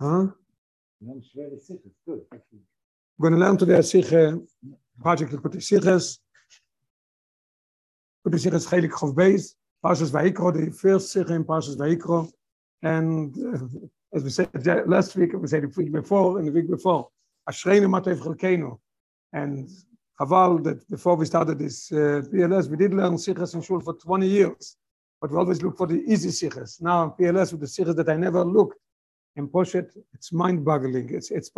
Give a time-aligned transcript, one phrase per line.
[0.00, 0.26] Huh?
[1.02, 1.22] I'm
[3.20, 4.08] going to learn today a Sikh
[5.00, 6.18] project of Kuti Sikhs.
[8.26, 12.30] Kuti Sikhs Chelik Chov Beis, Parshas Vayikro, the first Sikh in Parshas Vayikro.
[12.82, 13.66] And uh,
[14.14, 14.48] as we said
[14.86, 17.08] last week, we said the week before, and the week before,
[17.48, 18.78] Ashreinu Matev Chelkeinu.
[19.32, 19.68] And
[20.18, 23.94] Chaval, that before we started this uh, PLS, we did learn Sikhs in Shul for
[23.94, 24.76] 20 years.
[25.20, 26.80] But we always look for the easy Sikhs.
[26.80, 28.78] Now, PLS with the Sikhs that I never looked,
[29.36, 31.10] in Poshet, it's mind-boggling.
[31.14, 31.50] It's it's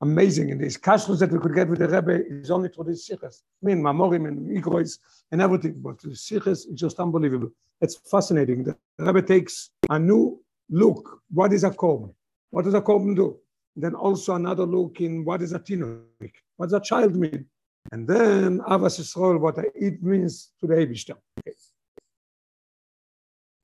[0.00, 0.50] amazing.
[0.52, 3.42] And these kashrus that we could get with the Rebbe is only through these sikhs.
[3.62, 4.98] I mean, Mamorim and Igrois
[5.32, 7.50] and everything, but the sikhs is just unbelievable.
[7.80, 8.64] It's fascinating.
[8.64, 11.20] The Rebbe takes a new look.
[11.30, 12.14] What is a korban?
[12.50, 13.36] What does a korban do?
[13.74, 16.32] And then also another look in what is a tinok?
[16.56, 17.46] What does a child mean?
[17.92, 21.16] And then Avas Yisrael, what it means to the Eibishter.
[21.38, 21.54] Okay.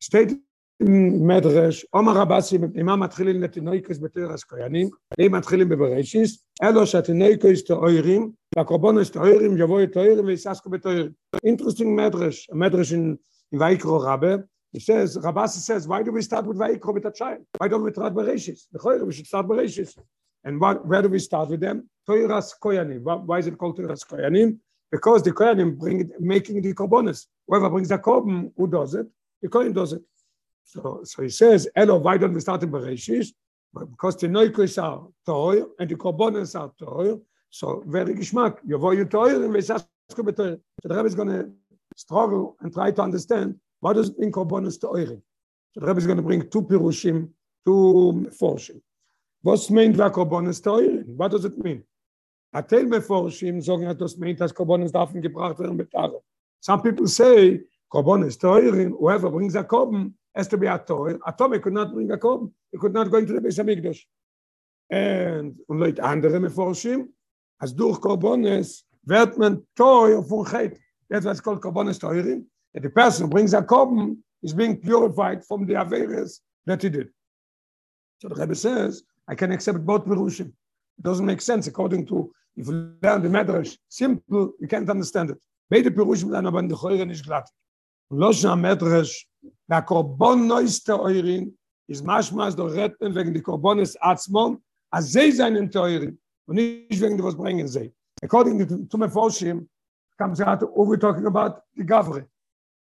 [0.05, 0.35] Stated
[1.27, 4.89] מדרש, עומר רבסי, ממה מתחילים לתינוקוס בתרס כהנים,
[5.21, 11.13] אם מתחילים בבראשיס, אלו שהתינוקוס תאוירים, והקורבונוס תאוירים, יבואו תאוירים ויססקו בתאוירים.
[11.47, 13.17] Interesting מדרש, a מדרש in,
[13.55, 14.43] in Vaikro Rabbe,
[14.75, 17.43] it says, Rabasi says, why do we start with Vaikro with a child?
[17.59, 18.61] Why don't we start Bereshis?
[18.73, 19.97] The we should start Bereshis.
[20.45, 21.89] And what, where do we start with them?
[22.09, 23.01] Toiras Koyanim.
[23.29, 24.59] Why is it called Toiras Koyanim?
[24.91, 27.27] Because the Koyanim bring making the korbanos.
[27.47, 29.07] Whoever brings the korban, who does it?
[29.45, 30.03] The Kohen does it.
[30.65, 33.29] So, so he says, Elo, why don't we start in Bereshis?
[33.75, 37.19] Because the Noikos are Toy and the Korbonos are Toy.
[37.51, 38.57] So very geschmack.
[38.67, 39.85] Yovoyu Toy and Vesasku
[40.17, 40.59] Betoy.
[40.81, 41.51] So the Rebbe is going to
[41.95, 45.05] struggle and try to understand what does it mean Korbonos Toy.
[45.05, 47.29] So the Rebbe is going to bring two Pirushim,
[47.67, 48.81] two um, Forshim.
[49.43, 51.03] Was meint wir Korbonos Toy?
[51.05, 51.85] What does it mean?
[52.55, 56.23] Atel Meforshim sagen, dass das meint, dass Korbonos darf gebracht werden mit Tare.
[56.61, 57.61] Some people say,
[57.95, 61.17] Korbonos Toy, whoever brings a Korban, has to be a Torah.
[61.25, 62.51] A Torah could not bring a Korban.
[62.73, 64.01] He could not go into the Beis HaMikdash.
[64.91, 67.09] And, und Leute andere Meforshim,
[67.61, 70.77] als durch Korbones wird man Torah von Chet.
[71.09, 72.45] That's what's called Korbones Toirim.
[72.73, 76.89] That the person who brings a Korban is being purified from the Averes that he
[76.89, 77.11] did.
[78.19, 80.49] So the Rebbe says, I can accept both Perushim.
[80.99, 85.31] It doesn't make sense according to, if you learn the Medrash, simple, you can't understand
[85.31, 85.39] it.
[85.71, 87.49] Beide Perushim sind aber in der Chöre nicht glatt.
[88.11, 89.25] Losh Medrash
[89.69, 91.53] da korbon neueste eurin
[91.89, 94.61] is machmas do retten wegen die korbones atzmon
[94.93, 97.93] a ze seinen teuren und nicht wegen was bringen sie
[98.23, 99.67] according to, to my forshim
[100.19, 102.27] comes out over talking about the gavre.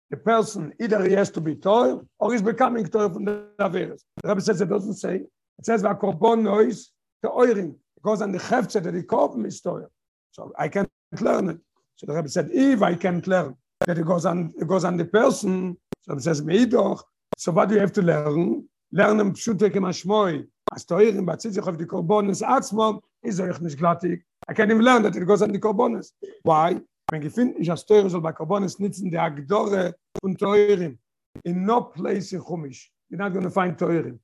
[0.09, 4.01] The person either he has to be toy or is becoming toy from the averes
[4.21, 5.15] the rabbi says it doesn't say.
[5.59, 6.89] It says va korbon neus
[7.21, 9.83] the eurin because on the hefze that the korban is toy
[10.31, 10.89] so i can't
[11.21, 11.59] learn it.
[11.95, 13.55] So the rabbi said if i can't learn
[13.85, 15.77] that it goes on it goes on the person.
[16.01, 17.03] So it says me doch
[17.37, 18.67] so what do you have to learn?
[18.91, 23.59] Learn im pshute kem shmoy as toir im batzit of the korbonos atzmo is euch
[23.59, 24.21] nicht glattig.
[24.47, 26.11] I can even learn that it goes on the korbonos
[26.43, 26.79] why?
[27.11, 30.97] Wenn ich find ich as toir soll bei korbonos nitzen der agdore und toirim
[31.43, 34.19] in no place in chumish you're not going to find toirim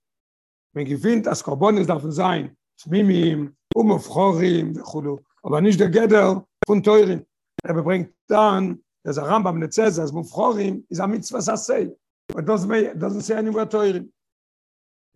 [0.73, 2.55] wenn ich find as korbonos darf sein.
[2.79, 7.25] Smimim um aufchorim וכולו aber nicht der geder von toirim
[7.63, 11.91] er bringt dann There's a Rambam that says as mufchorim is a mitzvah sasei.
[12.27, 14.07] But doesn't doesn't say anywhere toirim.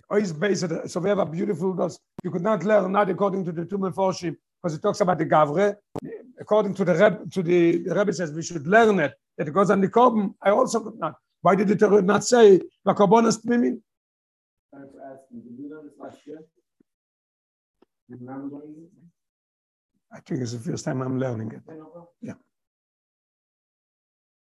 [0.09, 3.43] Oh, Always based so we have a beautiful does you could not learn not according
[3.45, 5.75] to the two meforshim because it talks about the gavre.
[6.39, 9.53] According to the Reb, to the, the Rebbe says we should learn it that it
[9.53, 10.33] goes on the korban.
[10.41, 11.15] I also could not.
[11.41, 13.81] Why did the Torah not say the korbanos tmimim
[20.11, 21.61] I think it's the first time I'm learning it.
[22.21, 22.33] Yeah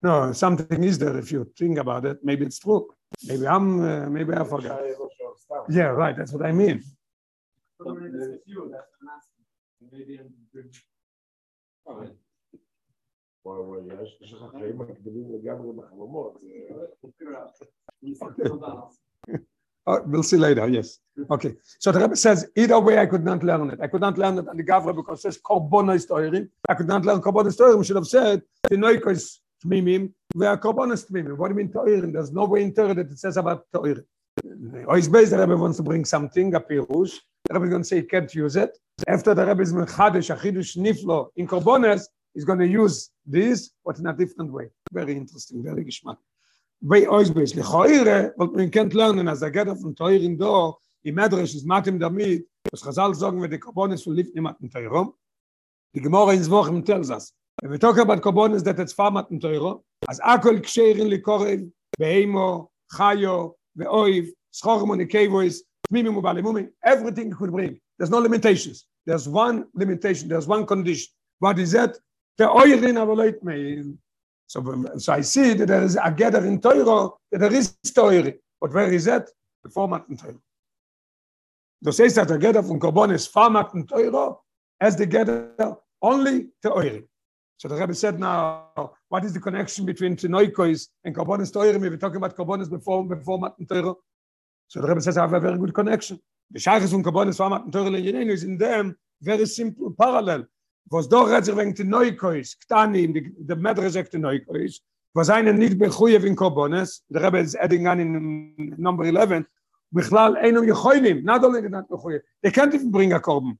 [0.03, 2.19] No, something is there if you think about it.
[2.23, 2.89] Maybe it's true.
[3.27, 4.81] Maybe I'm, uh, maybe I forgot.
[5.69, 6.17] Yeah, right.
[6.17, 6.85] That's what I mean.
[19.91, 20.99] Oh, we'll see later, yes.
[21.31, 21.55] Okay.
[21.79, 23.81] So the Rebbe says, either way I could not learn it.
[23.81, 26.07] I could not learn it on the Gavra because it says Korbono is
[26.69, 31.11] I could not learn Korbono is We should have said, the Noiko is tmimim ve'akorbanos
[31.11, 31.37] tmimim.
[31.37, 32.13] What do you mean?
[32.13, 34.05] There's no way in Torah that it says about toirim.
[34.87, 37.19] Ois Beis, the Rebbe wants to bring something, a pirush.
[37.45, 38.79] The Rebbe is going to say he can't use it.
[39.07, 43.99] After the Rebbe is mechadesh, achidush niflo in korbanos, he's going to use this, but
[43.99, 44.71] in a different way.
[44.93, 46.19] Very interesting, very geschmack.
[46.81, 50.75] Bei Ois Beis, lechoire, wollt man kennt lernen, as I get from toirim do,
[51.05, 55.15] in Medrash is matim damit, was Chazal sagen, wenn die Korbanos von Lifnim hatten Teurum,
[55.95, 57.33] die Gemorre tells us,
[57.63, 59.79] we talk about korbanos that it's farmat in Torah,
[60.09, 61.69] as ksherin likorev,
[62.01, 65.59] beheimo, chayo, ve'oiv, schorum und kevois,
[65.93, 67.81] mimim und balimumi, everything could bring.
[67.99, 68.87] There's no limitations.
[69.07, 71.09] There's one limitation, there's one condition.
[71.41, 71.97] What is that?
[72.37, 73.95] The oirin avolit me.
[74.47, 78.33] So, so I see that there is a gather in Torah, that there is Torah.
[78.61, 79.29] But where is that?
[79.65, 80.39] The format in Torah.
[81.83, 84.37] Du siehst, dass der Gather von Korbon ist format in Torah,
[84.81, 87.05] as the gather only to oirin.
[87.58, 91.80] So the Rebbe said now, what is the connection between Tinoikois and Karbonis Teure?
[91.80, 93.96] We were talking about Karbonis before, before Matan Teure.
[94.68, 96.20] So the Rebbe says, I have a very good connection.
[96.52, 100.46] The Shachis from Karbonis for Matan Teure Lenjenenu is in them very simple parallel.
[100.92, 104.82] Was doch redt sich wegen Tinoikois, Ktanim, the, the Medrash of Tinoikois,
[105.14, 109.46] was einen nicht bechuyev in Karbonis, the Rebbe is adding on in number 11,
[109.94, 113.58] בכלל אינם יכולים, not only not מחויב, they can't even bring a korban.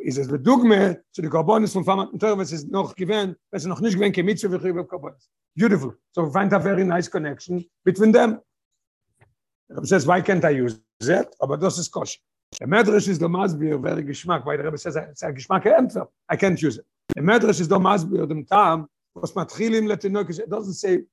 [0.00, 3.80] Is es bedugme zu de karbonis von famat und was ist noch gewen was noch
[3.80, 5.28] nicht gewen kemitz für über karbonis
[5.58, 5.94] beautiful.
[6.12, 8.40] So find a very nice connection between them.
[9.70, 11.34] Rabbi says why can't I use that?
[11.40, 12.18] Aber das ist kosh
[12.60, 16.36] der medrash ist der masbir very geschmack weil Rabbi says it's a geschmack answer I
[16.36, 16.86] can't use it.
[17.14, 21.04] Der medrash ist der masbir dem tam was matchilim letinok it doesn't say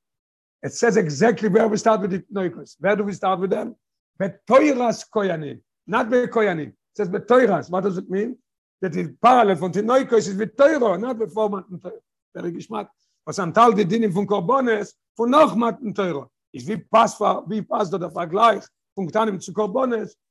[0.63, 3.75] it says exactly where we start with the noikos where do we start with them?
[4.19, 5.59] Betoiras koyanim.
[5.87, 8.37] Not be koyanim it says betoiras what does it mean
[8.81, 12.01] that the parallel von Tinoikos ist mit Teuro, not before Matten Teuro.
[12.35, 12.89] Der Geschmack,
[13.25, 16.29] was am Tal die Dinnen von Korbones, von noch Matten Teuro.
[16.51, 18.63] Ist wie passt, wie passt der Vergleich
[18.93, 19.53] von Ktanim zu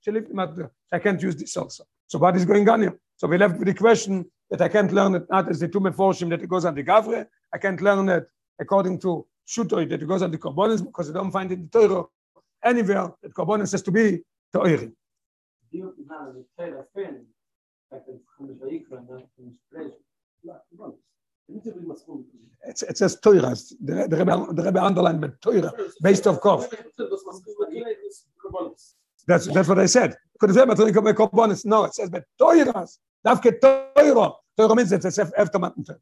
[0.06, 1.84] lived in Matten I can't use this also.
[2.06, 2.98] So what is going on here?
[3.16, 5.80] So we left with the question that I can't learn it not as the two
[5.80, 10.02] Meforshim that it goes on the Gavre, I can't learn it according to Shutoi that
[10.02, 12.10] it goes on the Korbones because I don't find it in Teuro
[12.62, 14.22] anywhere that Korbones has to be
[14.54, 14.92] Teoiri.
[15.72, 17.33] It's
[21.48, 23.54] it says Torah.
[23.80, 25.72] The Rebbe underlined with Torah
[26.02, 26.70] based of Kof.
[29.26, 30.14] That's that's what I said.
[30.38, 32.86] Could have said but about No, it says but Torah.
[33.26, 34.32] Davke Torah.
[34.56, 35.98] Torah means it's after Matan Torah.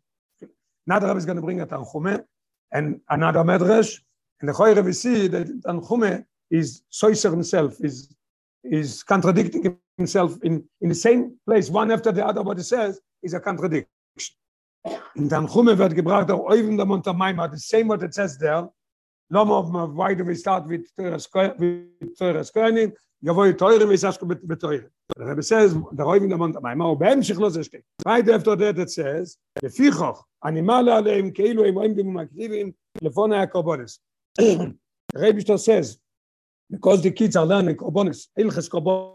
[0.87, 2.25] Now Rebbe is going to bring a Tanchume
[2.73, 4.01] and another Medrash.
[4.41, 8.15] And the Choyre we see that Tanchume is Soiser himself, is
[8.65, 13.01] is contradicting himself in, in the same place, one after the other, what he says
[13.23, 13.89] is a contradiction.
[15.17, 18.69] In Tanchume wird gebracht auch Oivim der Montamaima, the same what it says there,
[19.31, 22.93] Loma, why do we start with Teures Koyanim?
[23.25, 24.91] Yavoi Teure, wie sagst du mit Teure?
[25.17, 27.85] The Rebbe says, der Oivim der Montamaima, und beim sich los steht.
[28.05, 32.73] Right after that it says, לפיכוך, animale עליהם כאילו הם רואים במקריבים
[33.03, 34.01] לפון הקורבונס.
[35.15, 35.99] Rebbe says,
[36.73, 39.15] because the kids are learning korbonis ilches korbon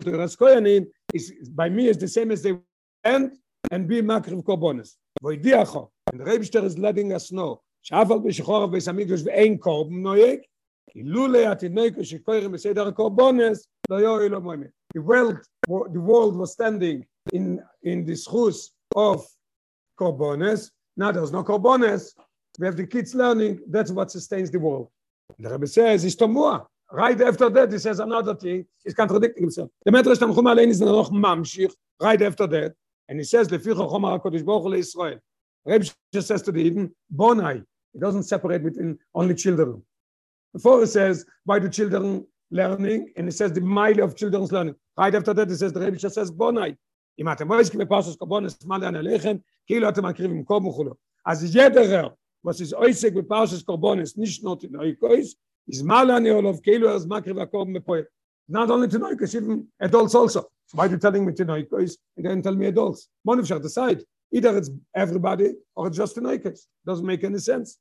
[0.00, 2.54] the raskoyanim is by me is the same as they
[3.04, 3.32] and
[3.70, 7.60] and be makriv korbonis voy diacho and the rebster is letting us know
[7.92, 10.40] ein korb noyek
[10.96, 13.58] ilule at noyek shkoyr me seder korbonis
[13.90, 15.38] lo yo ilo moime the world
[15.92, 19.24] the world was standing in in this house of
[20.00, 22.14] korbonis now there's no korbonis
[22.58, 23.60] we have the kids learning.
[23.68, 24.88] That's what sustains the world.
[25.38, 29.69] The rebbe says is tomua right after that he says another thing he's contradicting himself
[29.85, 32.73] the medrash tam khum alein is noch mamshich right after that
[33.07, 35.19] and he says lefi khum hakodesh baruch le israel
[35.65, 35.83] reb
[36.13, 37.55] just says to the eden bonai
[37.95, 39.81] it doesn't separate between only children
[40.53, 44.75] before he says why do children learning and he says the mile of children's learning
[44.97, 46.71] right after that he says the reb just says bonai
[47.19, 49.35] אם אתם רואים בפרשת קורבנס מה לאן הלחם
[49.67, 50.93] כאילו אתם מקריבים קום וכולו
[51.25, 52.07] אז יתר
[52.47, 55.35] was is oisek בפרשת קורבנס nicht not in oikois
[55.68, 58.04] is malani of kilo as makre vakom me
[58.48, 62.54] not only because even adults also why are you telling me because you don't tell
[62.54, 64.02] me adults of decide
[64.32, 66.38] either it's everybody or it's just know
[66.86, 67.78] doesn't make any sense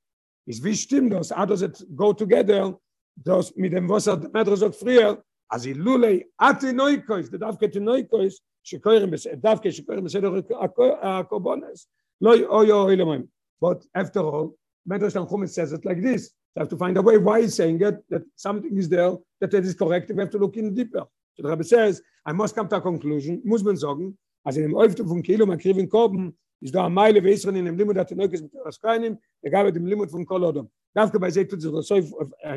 [0.48, 2.74] is wie stimmt how does it go together
[3.22, 5.22] das mit dem wasser der medre sagt früher
[5.52, 8.36] as ilule at noikos the davke to noikos
[8.66, 11.88] shkoyrim bes davke shkoyrim bes a kobones
[12.22, 13.28] lo oyo ilemim
[13.60, 14.56] but after all
[14.90, 18.03] Medrash Tanchum says it like this have to find a way why he's saying it,
[18.10, 21.05] that something is there, that it is correct, we have to look in deeper.
[21.36, 24.69] So the Rebbe says, I must come to a conclusion, muss man sagen, also in
[24.69, 27.98] dem Öfte von Kilo, kriegt in Korben, ist da eine Meile, ist in dem Limit,
[27.98, 30.69] hat er neukes mit der Raskainim, er gab dem Limit von Kolodom.
[30.93, 31.95] Dafke bei sich tut sich das so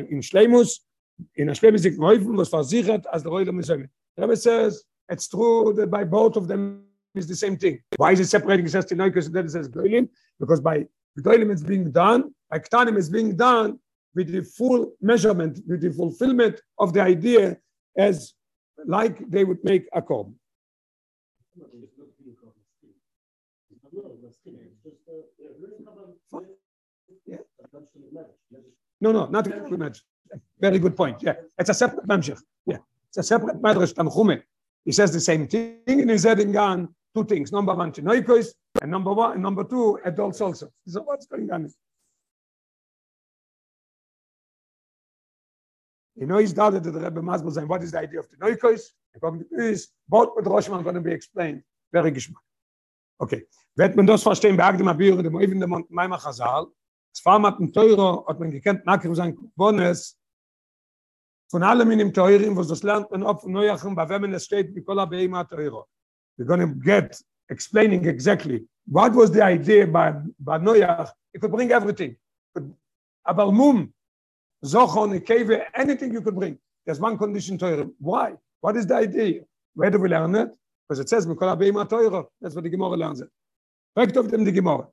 [0.09, 0.85] in Schleimus,
[1.33, 3.89] in der Schleimus sich geholfen, was versichert, als der Reule muss sagen.
[4.15, 6.83] The Rebbe says, it's true that by both of them
[7.15, 7.81] is the same thing.
[7.97, 8.65] Why is it separating?
[8.65, 10.07] It says Neukes and then it says Goylim,
[10.39, 10.85] because by
[11.19, 13.79] Goylim it's being done, by Ktanim it's being done,
[14.17, 17.43] with the full measurement, with the fulfillment of the idea
[18.07, 18.33] as
[18.85, 20.35] like they would make a comb.
[28.99, 29.45] No, no, not
[29.83, 29.99] match.
[30.59, 31.17] Very good point.
[31.21, 32.41] Yeah, it's a separate memshich.
[32.65, 34.41] Yeah, it's a separate madrash Tanchume.
[34.83, 36.77] He says the same thing, and he's adding on
[37.15, 37.51] two things.
[37.51, 38.47] Number one, chinoikos,
[38.81, 40.69] and number one, and number two, adults also.
[40.87, 41.69] So what's going on?
[46.19, 48.81] You know, doubted that the Rebbe Masbel saying, what is the idea of the Neukos?
[49.15, 51.61] According to this, both with Roshman going to be explained.
[51.93, 52.41] Very geschmack.
[53.21, 53.43] Okay.
[53.75, 56.65] Wird man das verstehen, bei Agdim Abir, dem Oivin dem Maimach Hazal,
[57.13, 60.17] es war mit dem Teuro, hat man gekannt, Nakir sein Bones,
[61.49, 64.73] von allem in dem Teurin, wo das lernt man auf Neuachim, bei wem es steht,
[64.75, 65.87] wie Kola Beima Teuro.
[66.37, 71.11] We're going to get explaining exactly what was the idea by, by Neuach.
[71.33, 72.17] It could bring everything.
[73.23, 73.93] Aber Mum,
[74.65, 76.57] Zochon, Keve, anything you could bring.
[76.85, 77.91] There's one condition Teuro.
[77.99, 78.33] Why?
[78.61, 79.41] What is the idea?
[79.75, 80.49] Where do we learn it?
[80.87, 82.29] Because it says, Mikola Beima Teuro.
[82.41, 83.29] That's what the Gemara learns it.
[83.95, 84.87] Back of them the Gemara.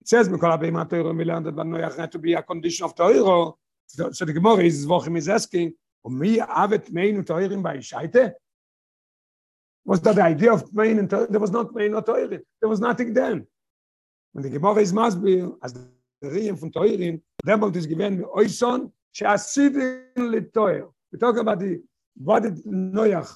[0.00, 2.94] It says, Mikola Beima Teuro, we learned that Neuach had to be a condition of
[2.94, 3.58] Teuro.
[3.86, 5.74] So, the Gemara is, Vochim is asking,
[6.06, 8.36] Und mir avet mein und teuren bei Scheite?
[9.84, 12.42] Was that the idea of mein and There was not mein or teuren.
[12.60, 13.44] There was nothing then.
[14.32, 20.40] Und die Gemara is Masbir, as the Riem von teuren, demult is given oison, li
[20.52, 20.88] teuer.
[21.12, 21.82] We talk about the,
[22.16, 23.32] what did Noach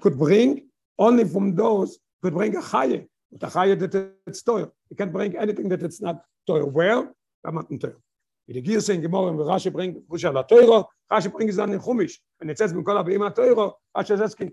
[0.00, 0.68] could bring,
[0.98, 3.06] only from those could bring a chaye.
[3.30, 4.70] But a chaye that it's teuer.
[4.90, 6.70] You can't bring anything that it's not teuer.
[6.70, 7.12] Where?
[7.44, 7.96] Ramat teuer.
[8.46, 11.72] Wie die Gier sind gemorgen, wie Rashi bringt, Kusha la Teuro, Rashi bringt es dann
[11.72, 12.20] in Chumisch.
[12.38, 14.52] Wenn jetzt mit Kola Beima Teuro, Rashi es ging.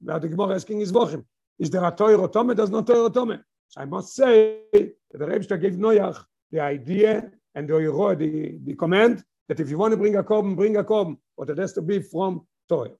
[0.00, 1.24] Wer die Gemorge es ging is Wochen.
[1.58, 3.44] Is there a Teuro Tome, does not Teuro Tome.
[3.68, 8.58] So I must say, that the Rebster gave Noach the idea and the Euro, the,
[8.64, 11.58] the command, that if you want to bring a korban, bring a korban, but it
[11.58, 12.96] has to be from Teuro.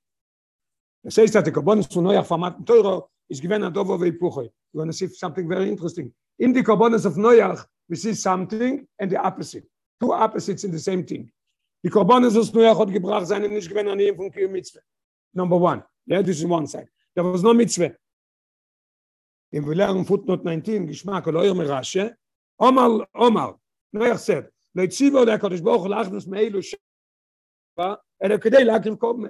[1.05, 4.49] It says that the korban from Noach from Teuro is given a Dovo Veipuchoi.
[4.73, 6.13] You're going to see something very interesting.
[6.39, 9.65] In the korbanos of Noach, we see something and the opposite.
[10.01, 11.31] two opposites in the same thing.
[11.85, 14.81] Die Korbanes aus Noach hat gebracht, seine nicht gewinnen an ihm von Kiyum Mitzvah.
[15.35, 15.83] Number one.
[16.07, 16.89] Yeah, this is one side.
[17.15, 17.95] There was no Mitzvah.
[19.53, 22.15] In we learn footnote 19, Geschmack oder Merashe,
[22.59, 23.59] Omar, Omar,
[23.95, 26.75] Noach said, לציבו דה קודש ברוך הוא לאחדנס מאלו ש...
[28.25, 29.25] אלא כדי להקים קום.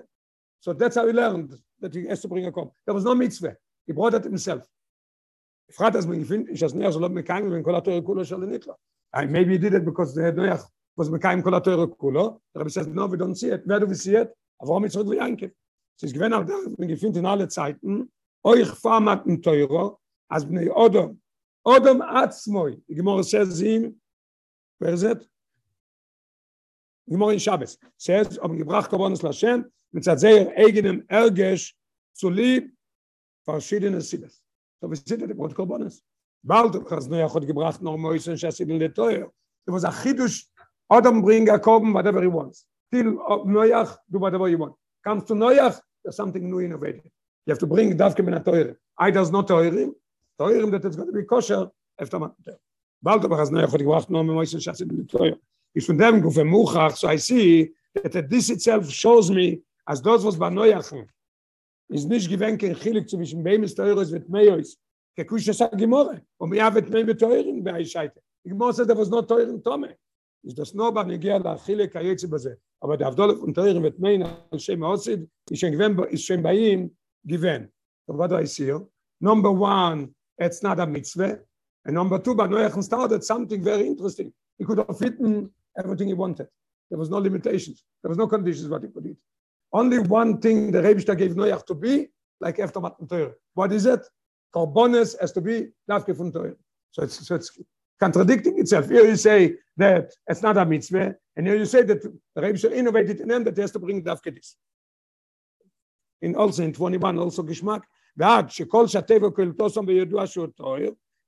[0.61, 2.71] So that's how he learned that he has to bring a קום.
[2.87, 3.57] There was no mitzvah.
[3.87, 4.63] He brought it himself.
[5.69, 7.83] If as has been given, he has never so long mekaim kind of in Kola
[7.83, 8.75] Torah Kula Shal er Nitla.
[9.13, 10.65] And maybe he did it because they had Hebneach
[10.97, 13.67] was mekaim kind of Kola Torah The Rabbi says, no, we don't see it.
[13.67, 14.31] Where do we see it?
[14.61, 15.55] Aber warum ist es wirklich eingeht?
[15.97, 18.11] Es ist gewähnt, dass man gefühlt in alle Zeiten,
[18.45, 21.21] euch fahmat in Teuro, as bnei Odom,
[21.65, 24.01] Odom atzmoi, die Gemorre says ihm,
[24.79, 25.29] wer ist es?
[27.07, 31.75] Gemorre in Shabbos, says, ob gebracht Korbonis Lashem, mit sehr eigenem Ergesh
[32.13, 32.71] zu lieb,
[33.45, 34.43] verschiedene Sibes.
[34.81, 36.03] So, wie er die Brot Korbonis?
[36.45, 39.91] bald has no yachot gebracht noch mal so schas in le toy it was a
[39.91, 40.45] chidush
[40.91, 42.67] adam bring a kommen whatever he wants.
[42.93, 43.13] Till
[43.45, 44.75] no yach do whatever you want.
[45.05, 47.11] Comes to no yach there's something new innovative
[47.47, 49.71] you have to bring dav kemen a toy i does not toy
[50.39, 51.69] toy that it's going to be kosher
[51.99, 52.33] after man
[53.02, 55.36] bald has no yachot gebracht noch mal so schas in le toy
[55.76, 57.72] is von dem go muchach so i see
[58.12, 60.92] that this itself shows me as those was ba no yach
[61.90, 64.78] is nicht gewenken chilik zwischen wem ist teures mit meios
[65.16, 68.20] כקוש עשה גימורה, ומייבת מי בתוירים והאישייתה.
[68.48, 69.88] גימורה זה דבר לא תוירים תומה.
[70.46, 73.98] is das no ba negia la khile kayetz baze aber der avdol fun teuren mit
[74.00, 76.92] mein al shem osid is schon gewen is schon bei ihm
[77.26, 77.72] gewen
[78.06, 78.74] so what do i see
[79.22, 81.40] number 1 it's not a mitzvah
[81.88, 86.08] and number 2 but no ich started something very interesting he could have fitten everything
[86.08, 86.48] he wanted
[86.90, 89.18] there was no limitations there was no conditions what he could eat
[89.72, 92.08] only one thing the rebster gave noach to be
[92.40, 94.04] like after matan teuren what is it
[94.54, 96.56] Korbonis has to be Dafke from Torah.
[96.92, 97.60] So it's, so it's
[98.00, 98.88] contradicting itself.
[98.88, 102.58] Here you say that it's not a mitzvah, and here you say that the Rebbe
[102.58, 104.56] should innovate it in them that he has to bring Dafke this.
[106.22, 107.82] In also in 21, also Geschmack,
[108.16, 110.48] ועד שכל שהטבע כלתוסם בידוע שהוא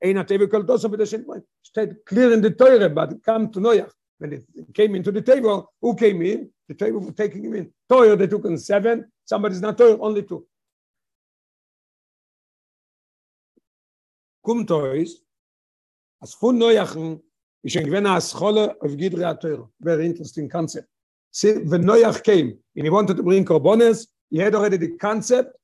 [0.01, 1.43] טויר, אין הטבע כלתוסם בדשן point.
[1.63, 3.91] State clear in the Torah, but come to Noach.
[4.19, 4.43] When it
[4.73, 6.49] came into the table, who came in?
[6.67, 7.73] The table was taking him in.
[7.91, 9.11] Toyer, they took in seven.
[9.25, 10.45] Somebody's not Toyer, only two.
[14.43, 15.23] kommt euch
[16.19, 17.21] as von neuachen
[17.61, 20.87] ich ein gewenner as scholle auf gidre ateur very interesting concept
[21.31, 25.55] see when neuach came and he wanted to bring carbones he had already the concept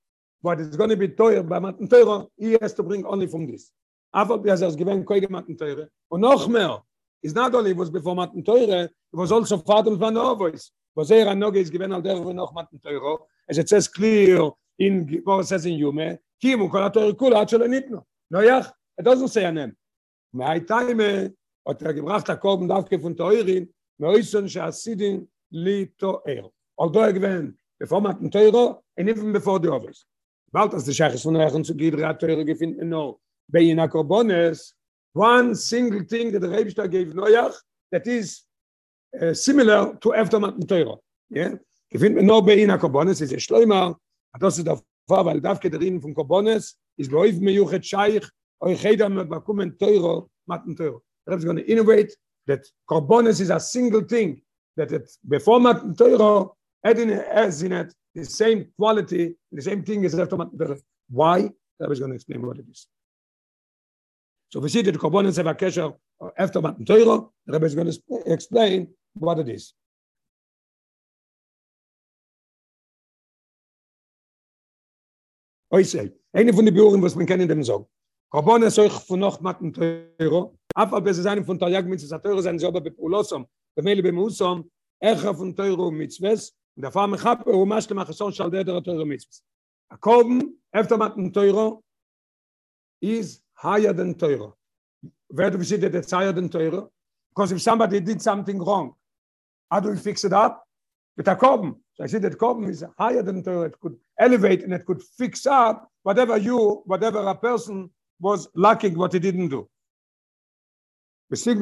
[0.41, 3.71] what is going to be bei matten teuer he has to bring only from this
[4.11, 6.83] aber wie er gewen koige matten teure und noch mehr
[7.21, 11.53] is not only was before matten teure was also fatum von novois was er noch
[11.53, 15.77] is gewen al der noch matten teure as it says clear in what says in
[15.77, 19.75] yume kimu kolator kula chelo nitno Noach, it doesn't say a name.
[20.33, 21.33] My time,
[21.65, 26.21] hat er gebracht der Korben darf von Teurin, mir ist so ein Sidin li to
[26.25, 26.49] er.
[26.77, 30.05] Although er gewen, bevor man den Teuro, and even before the others.
[30.51, 33.79] Bald as the Shechs von zu Gidre hat Teuro gefunden, no, bei in
[35.17, 37.55] one single thing that the Rebster gave Noach,
[37.91, 38.43] that is
[39.19, 40.99] uh, similar to after den Teuro.
[41.29, 41.55] Yeah?
[41.93, 43.95] Gefind no bei in Akobones, is a Schleimer,
[44.39, 48.29] das ist der Fall, weil darf gedrin von Kobones, is beoif me yuchet Scheich,
[48.63, 51.01] oi chedam mit bakumen Teuro, mat den Teuro.
[51.25, 54.41] Rebs going to innovate that Kobones is a single thing,
[54.75, 59.83] that it, before mat den Teuro, adding as in it the same quality, the same
[59.83, 61.49] thing as after the why?
[61.81, 62.87] I was going to explain what it is.
[64.49, 65.93] So we see that components have a kesher
[66.37, 67.25] after Matan Torah.
[67.45, 69.73] The Rebbe is going to explain what it is.
[75.69, 77.89] Sage, eine von den Büren, was man kennen dem Sog.
[78.31, 80.49] Korbones euch von noch Matan Torah,
[83.79, 87.95] Mele bei Musom, Echa von Torah und Mitzvahs, und der Fall mechap er um asle
[87.95, 89.43] machson shal der der teure mitzvos
[89.89, 91.83] a kommen efter mat en teuro
[93.01, 94.51] is higher than Torah.
[95.29, 96.91] Where do we see that it's higher than teuro
[97.29, 98.93] because if somebody did something wrong
[99.69, 100.63] how do we fix it up?
[101.17, 104.63] With a kommen so i see that kommen is higher than teuro it could elevate
[104.63, 109.49] and it could fix up whatever you whatever a person was lacking what he didn't
[109.49, 109.67] do.
[111.29, 111.53] We see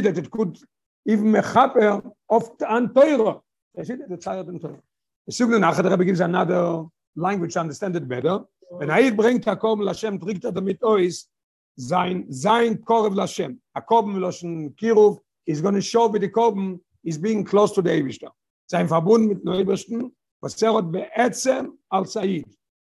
[0.00, 0.58] that it could
[1.06, 3.44] even mechaper of an teuro
[3.82, 4.80] see that the child in Torah.
[5.26, 6.84] The der Rebbe gives another
[7.16, 8.40] language to understand it better.
[8.70, 11.28] Wenn er bringt Hakom Lashem, trinkt er damit ois,
[11.76, 13.58] sein, sein Korv Lashem.
[13.76, 17.90] Hakom Lashem Kirov is going to show with the Korb is being close to the
[17.90, 18.30] Eivishter.
[18.66, 22.44] Sein Verbund mit Neubischten, was er hat beätzem al Said.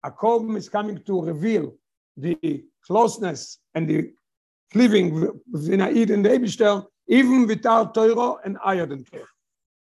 [0.04, 1.74] Hakom is coming to reveal
[2.16, 4.12] the closeness and the
[4.74, 9.26] living within Aid and the Eivishter, even without Torah and Ayah than Torah.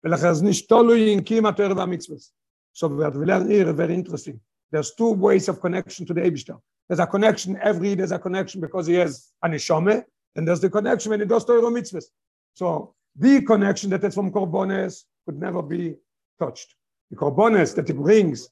[0.05, 2.33] ולכן זה נשתולו ינקים התואר והמצווס.
[2.73, 4.39] So we have to learn here, very interesting.
[4.73, 6.59] There's two ways of connection to the Eibishter.
[6.89, 10.05] There's a connection every, there's a connection because he has an Ishome,
[10.37, 12.07] and there's the connection when he does Torah mitzvahs.
[12.55, 15.97] So the connection that is from Korbones could never be
[16.39, 16.75] touched.
[17.11, 18.49] The Korbones that he brings,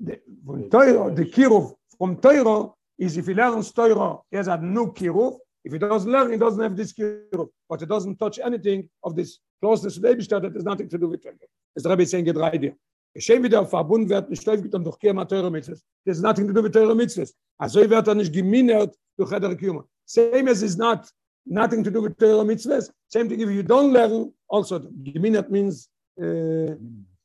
[0.00, 4.56] the, from Torah, the Kiruv from Torah is if he learns Torah, he has a
[4.58, 5.38] new Kiruv.
[5.64, 7.48] If he doesn't learn, he doesn't have this Kiruv.
[7.68, 10.98] But it doesn't touch anything of this closeness to the Eibishter that has nothing to
[10.98, 11.34] do with Torah.
[11.76, 12.74] As the Rebbe is saying, get right there.
[13.18, 15.84] Geschehen wieder auf Verbund wird nicht läuft dann durch Kiyama Teure Mitzvahs.
[16.04, 17.34] There's nothing to do with Teure Mitzvahs.
[17.58, 19.84] Also wird er nicht geminert durch Heder Kiyama.
[20.04, 21.10] Same as is not
[21.44, 22.92] nothing to do with Teure Mitzvahs.
[23.08, 26.76] Same thing if you don't learn, also geminert means uh,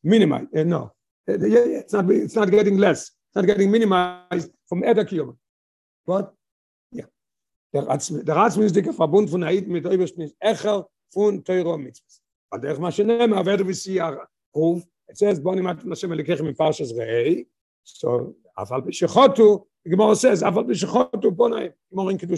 [0.01, 0.47] minimize.
[0.51, 0.91] Uh, no.
[1.29, 3.11] Uh, it's, not, it's not getting less.
[3.27, 5.35] It's not getting minimized from Heder Kiyama.
[6.05, 6.33] What?
[6.91, 7.05] Yeah.
[7.71, 12.23] Der, der Ratsminister Verbund von Haid mit Obersten ist Echer von Teure Mitzvahs.
[12.49, 16.97] Aber der Maschine, wer du ja, Ruf, it says boni mat nashem lekhem in parshas
[16.97, 17.45] rei
[17.83, 22.37] so afal bishotu gemor says afal bishotu bonai gemor in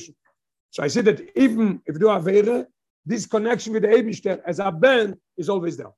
[0.69, 2.67] so i said that even if you are vere
[3.05, 5.91] this connection with the ebishter as a ben is always there.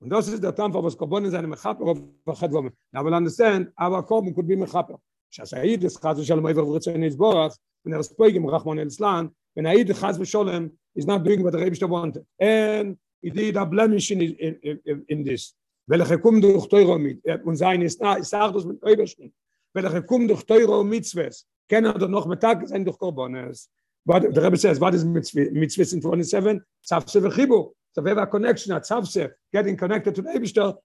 [0.00, 1.94] And this is the time for was kobon is an mechap or
[2.26, 4.96] vachad vom now we'll understand our kob could be mechap
[5.32, 9.30] shasayid es khaz shalom ever vritzen is borach when er spoig im rachmon el slan
[9.54, 12.24] when aid khaz shalom is not doing what the ebishter wanted.
[12.38, 15.54] And he did a blemish in, in, in, in this
[15.88, 17.24] welche kommt durch teure mit?
[17.44, 19.32] Und sein ist na ich sag das mit überschnitt
[19.72, 23.70] welche kommt durch teure mit zwes kennen doch noch mit tag sein durch korbanes.
[24.04, 28.02] But der rabbi says what is mit mit zwes in 27 safse ve khibo so
[28.04, 30.78] we connection at safse getting connected to the bistel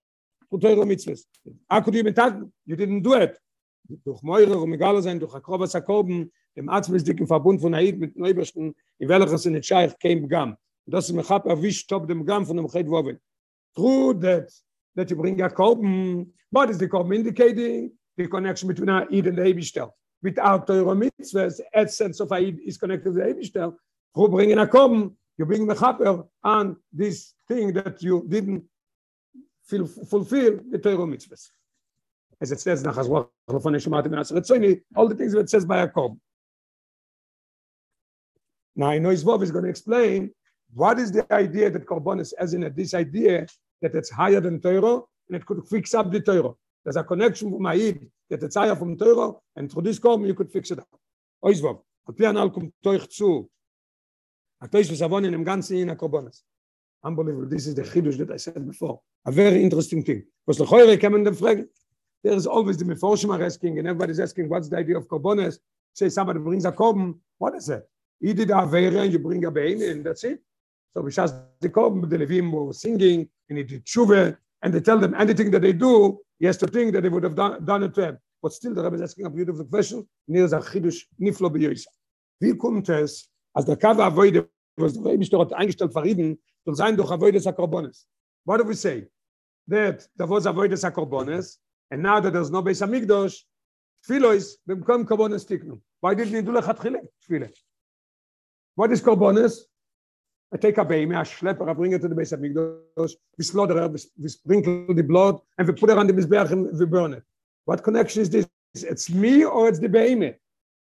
[0.49, 1.27] und teure mit zwes
[1.69, 3.39] akudi mit tag you didn't do it.
[4.05, 8.73] Durch meure und egal sein durch akrobas jakoben im arztmisdicken verbund von aid mit neubersten
[8.99, 10.55] in welcher sind in scheich came gam.
[10.85, 13.19] Das ist mir hab erwischt top dem gam von dem red woben
[13.75, 14.51] through that
[14.95, 15.83] that you bring a korban.
[15.83, 17.91] Mm, what is the korban indicating?
[18.17, 19.91] The connection between Eid and the Eibishtel.
[20.21, 23.75] Without Torah mitzvahs, essence of Eid is connected to the Eibishtel.
[24.13, 25.13] Who bring in a korban?
[25.37, 28.63] You bring mechaper and this thing that you didn't
[29.65, 31.49] feel, fulfill the Torah mitzvahs.
[32.39, 36.19] As it says, all the things that it says by a korban.
[38.75, 40.31] Now I know Isvov is going to explain
[40.73, 43.45] what is the idea that Korbanis, as in a, this idea
[43.83, 46.53] that it's higher than Torah, and it could fix up the Torah.
[46.83, 50.33] There's a connection from Ma'id that it's higher from Torah, and through this column you
[50.33, 50.87] could fix it up.
[51.43, 53.49] Oizvov, Al kommt euch zu.
[54.61, 56.41] Atois v'savon in dem ganzen in Korbanis.
[57.03, 57.47] Unbelievable.
[57.47, 59.01] This is the chidush that I said before.
[59.25, 60.23] A very interesting thing.
[60.47, 61.65] Was the choyre came in the frag.
[62.23, 65.59] There is always the meforshim are asking, and everybody's asking, what's the idea of Korbanis?
[65.93, 67.19] Say somebody brings a korban.
[67.37, 67.83] What is it?
[68.23, 70.39] he did a Avera you bring a Bein and that's it.
[70.94, 74.98] So Bishas they come, the Levim were singing and he did Tshuva and they tell
[74.98, 77.82] them anything that they do, he has to think that they would have done, done
[77.84, 78.18] it to him.
[78.42, 80.08] But still, the Rebbe is asking a beautiful question.
[80.28, 81.88] Near the Chidush Niflo B'Yoisa.
[82.40, 86.96] Wie kommt es, als der Kava Avoide, was der Rebbe hat eingestellt verrieden, soll sein
[86.96, 88.06] durch Avoide Sakorbones.
[88.44, 89.08] What do we say?
[89.66, 91.58] That there was Avoide Sakorbones,
[91.90, 93.42] and now that there's no Beis HaMikdosh,
[94.06, 95.80] Tfilo is, במקום Korbones Tiknu.
[96.00, 97.00] Why didn't he do lechatchile?
[97.28, 97.50] Tfilo.
[98.76, 99.62] What is Korbones?
[100.53, 103.73] I take a baby, I schlepper, I bring it to the Beis HaMikdosh, we slaughter
[103.73, 107.13] her, we sprinkle the blood, and we put it on the Mizbeach and we burn
[107.13, 107.23] it.
[107.65, 108.47] What connection is this?
[108.75, 110.35] It's me or it's the behemoth?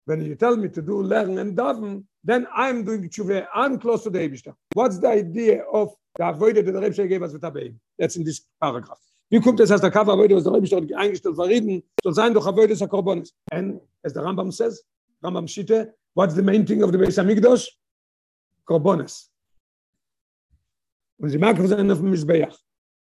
[0.05, 3.47] When you tell me to do learn and daven, then I'm doing tshuva.
[3.55, 4.53] I'm close to the Eibishter.
[4.73, 7.73] What's the idea of the avoid that the Rebbe gave us with the baby?
[7.97, 8.99] That's in this paragraph.
[9.31, 12.45] Wie kommt es, als der Kav avoid was der Rebbe eingestellt verrieden, soll sein doch
[12.45, 13.31] avoid des Akorbonis.
[13.51, 14.83] And as the Rambam says,
[15.23, 17.67] Rambam Shite, what's the main thing of the Beis HaMikdosh?
[18.69, 19.29] Korbonis.
[21.19, 22.57] Und sie mag sein auf dem Mizbeach.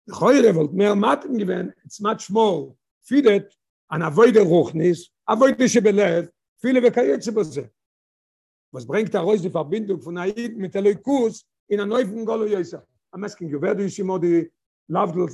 [0.06, 2.76] The Choyre wollt mehr Matten gewähnen, it's much more.
[3.02, 3.54] Feed it,
[3.88, 6.28] an avoid der ruchnis avoid de shbelev
[6.62, 7.70] viele ve kayetze bose.
[8.72, 12.82] Was bringt da reise verbindung von aid mit der leukus in a neuen golo yesa
[13.14, 14.48] i'm asking you where do you see more the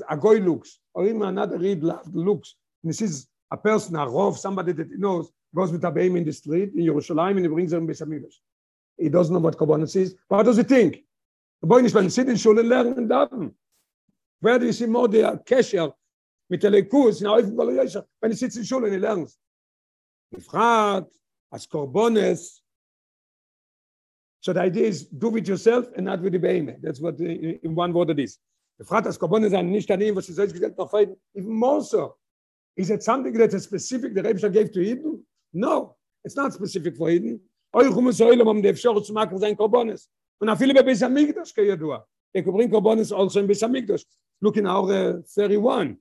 [0.08, 4.36] a goy looks or in another read loved looks this is a person a rov
[4.36, 7.72] somebody that knows goes with a baby in the street in jerusalem and he brings
[7.72, 8.36] them besamilos
[8.96, 11.02] he doesn't know what korbanos is what does he think
[11.60, 13.30] Boy, nicht, wenn Sie den Schule lernen darf.
[14.40, 15.94] Werde ich immer der Kescher
[16.48, 17.76] mit der Lekus in der Eifel Balu
[18.20, 19.28] wenn sie sitze in der Schule und lernen
[20.32, 21.10] lerne frage,
[21.50, 22.62] als Korbones,
[24.40, 26.80] so the idea is, do with yourself and not with the Beheime.
[26.80, 28.38] That's what uh, in one word it is.
[28.78, 31.14] Ich frage, als Korbones an, nicht an ihm, was sie so ist gesagt, noch fein,
[31.34, 32.16] even more so.
[32.76, 36.96] Is it something that is specific, the Rebishah gave to Eden No, it's not specific
[36.96, 37.40] for Eden
[37.72, 40.10] Euch um es Eulam, er um die fschor zu machen, sein Korbones.
[40.39, 41.75] Und auch viele bei Beis Amigdash, kei
[42.33, 44.03] They could bring Korbones also in Beis Amigdash.
[44.41, 45.97] Look in our 31.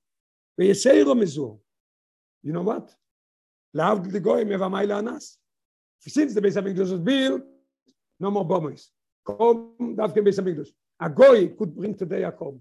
[0.58, 1.58] ויסיירו מזו.
[2.44, 2.94] You know what?
[3.74, 5.38] להבדיל די גויים יבא מיילה אנס.
[6.08, 7.42] Since the base of English was built,
[8.20, 8.90] no more bombers.
[9.28, 10.72] Come, דווקא base of English.
[11.00, 12.60] A goy could bring today a come.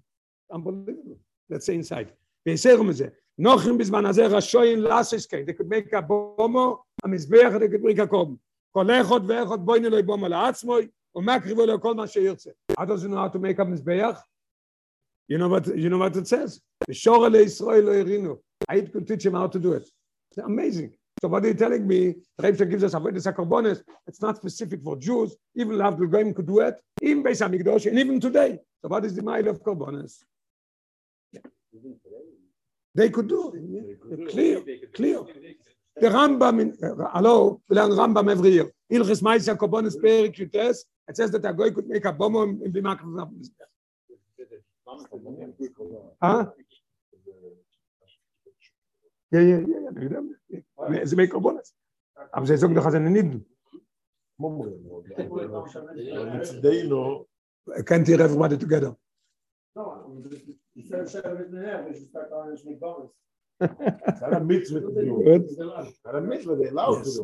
[0.51, 1.17] Unbelievable.
[1.49, 2.11] Let's say inside.
[2.45, 3.07] ויסיירו מזה.
[3.37, 5.45] נוחים בזמן הזה רשוין לאסס קיין.
[5.45, 8.37] They could make a bomo, המזבח, they could bring a come.
[8.71, 12.51] כל אחד ואחד בואי נלוי בומו לעצמוי, ומקריבו לו כל מה שירצה.
[12.79, 14.19] How does he know how to make a מזבח?
[15.29, 16.59] You know what you know what it says?
[16.87, 18.37] The Shore le Israel lo erinu.
[18.69, 19.89] I could teach him how to do it.
[20.29, 20.93] It's amazing.
[21.21, 22.15] So what are you telling me?
[22.37, 23.81] The Rebbe gives us avodas hakarbonis.
[24.07, 25.35] It's not specific for Jews.
[25.55, 26.75] Even Lavdul Goyim could do it.
[27.01, 28.59] Even Beis Hamikdash, and even today.
[28.81, 30.17] So what is the mile of karbonis?
[31.31, 31.39] Yeah.
[32.93, 33.61] They could do it.
[34.19, 34.25] Yeah.
[34.31, 35.19] Clear, clear.
[35.95, 38.71] The Rambam, in, uh, hello, we learn Rambam every year.
[38.91, 40.79] Ilchis Maisa Karbonis Perik Yutes.
[41.08, 43.04] it says that a guy could make a bomb in Bimakr.
[46.22, 46.46] Huh?
[49.30, 51.74] Ja, ja, ja, ze make bonus.
[52.32, 53.44] Aber sie sagen doch, dass er nicht.
[57.84, 58.96] Can't hear everybody together.
[63.60, 63.92] yes,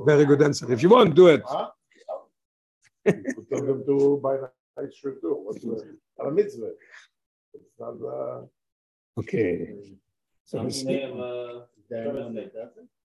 [0.05, 0.71] very good answer.
[0.71, 1.43] If you want, do it.
[3.05, 4.37] Tell them to buy
[4.79, 5.35] a shirt too.
[5.45, 6.73] What's the mitzvah?
[9.19, 9.75] Okay.
[10.45, 10.59] So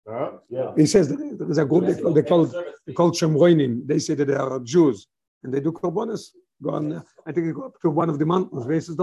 [0.05, 0.74] uh, yeah.
[0.76, 2.46] He says there is a group they call, they call,
[2.87, 3.87] they call Shemroinim.
[3.87, 5.07] They say that they are Jews
[5.42, 6.33] and they do korbanos.
[6.62, 8.64] Go on, I think they go up to one of the mountains.
[8.66, 8.98] Where is it?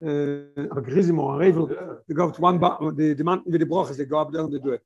[0.00, 1.66] A Gerizim or a Revel.
[2.06, 3.96] They go up to one, the, the mountain with the brochas.
[3.96, 4.82] They go up there and they do it.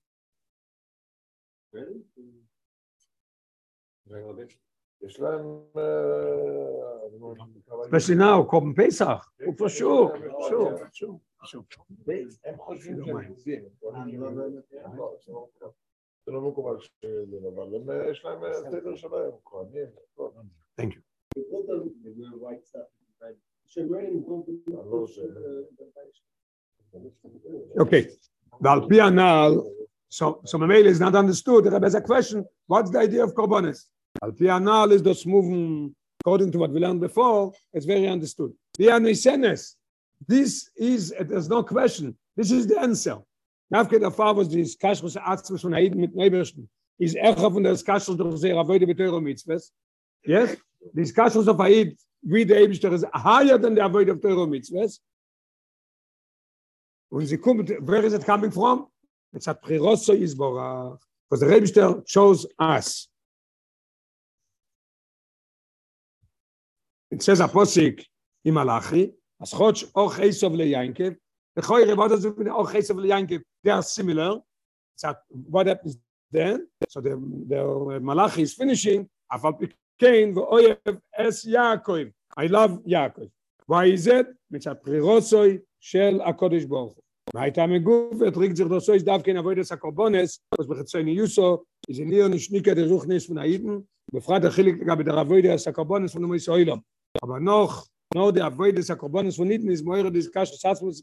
[1.73, 2.03] Really?
[7.85, 9.21] Especially now, Korban Pesach.
[9.47, 10.17] Oh, for sure,
[10.49, 11.21] sure, sure.
[11.45, 11.85] sure.
[20.77, 21.03] Thank you.
[27.79, 28.09] Okay.
[28.61, 29.73] The
[30.09, 31.65] so so Mamela is not understood.
[31.65, 32.45] There is a question.
[32.67, 33.87] What's the idea of Korbanis?
[34.23, 38.53] Al pi anal is das moving according to what we learned before, it's very understood.
[38.79, 39.75] Pi anisenes.
[40.27, 42.17] This is there's no question.
[42.37, 43.19] This is the answer.
[43.73, 46.69] Nafke der Fahr was dieses Kashrus Arzt von Heiden mit Nebersten.
[46.99, 49.73] Ist er von der Kashrus durch sehr würde mit Euro mitzwes.
[50.25, 50.57] Yes?
[50.95, 55.01] This Kashrus of Heid wie der Ebster ist higher than the avoid of Euro mitzwes.
[57.11, 58.87] Und sie kommt where is it coming from?
[59.33, 60.97] It's at Priroso Isbora.
[61.29, 63.09] Because the Rebster chose us.
[67.12, 68.04] it says a posik
[68.44, 71.16] in Malachi, as chotch och Esov le Yankev,
[71.56, 73.42] the choyre, what does it mean, och Esov le Yankev?
[73.64, 74.40] They are similar.
[74.96, 75.98] So what happens
[76.32, 76.68] then?
[76.90, 77.12] So the,
[77.48, 82.12] the Malachi is finishing, afal pikein v'oyev es Yaakov.
[82.36, 83.30] I love Yaakov.
[83.66, 84.28] Why is it?
[84.52, 87.04] מצד פרירוסוי של הקודש ברוך הוא.
[87.36, 92.74] והייתה מגוף וטריק זיר דוסוי דווקא נבוי דס הקורבונס, אז בחצי ניוסו, איזה ניר נשניקה
[92.74, 93.78] דרוך ניס ונאידן,
[94.14, 96.80] בפרט החיליק לגבי דרבוי דס הקורבונס ונמוי סוילום.
[97.21, 101.03] Aber noch no der avoid des akrobonis von nit is moire des kasch satz muss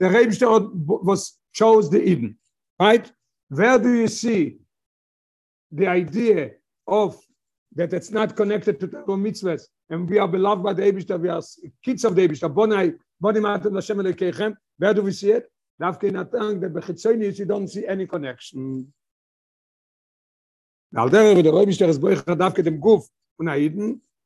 [0.00, 2.38] der rebst was shows the eden
[2.80, 3.12] right?
[3.48, 4.58] Where do you see
[5.70, 6.52] the idea
[6.86, 7.20] of
[7.76, 9.62] that it's not connected to the mitzvahs?
[9.90, 11.42] And we are beloved by the Eibishter, we are
[11.84, 15.50] kids of the Eibishter, bonai, bonai matem Hashem Elekechem, where do we see it?
[15.80, 18.92] Davke Natang, that Bechitzonius, you don't see any connection.
[20.96, 23.04] Al der der Eibishter is boich davke dem Guf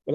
[0.07, 0.15] um.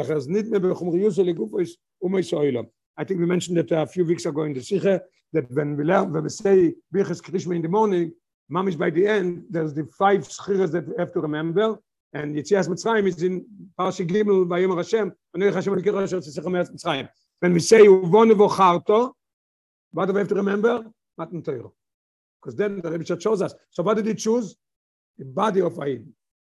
[2.97, 4.99] I think we mentioned that a few weeks ago in the Sikhe,
[5.33, 8.11] that when we learn, when we say Birches Krishma in the morning,
[8.51, 11.77] Mamish by the end, there's the five schires that we have to remember,
[12.13, 13.45] and Yitzias Mitzrayim is in
[13.79, 17.09] Parshi Gimel Yom Hashem, Nech Hashem Elikir Hashem Tzichem Eretz Mitzrayim.
[17.39, 19.13] When we say Uvone Vocharto,
[19.91, 20.83] what do we have to remember?
[21.17, 21.41] Matan.
[21.41, 23.53] Because then the Rebbe shows us.
[23.69, 24.55] So what did he choose?
[25.17, 26.05] The body of Aid.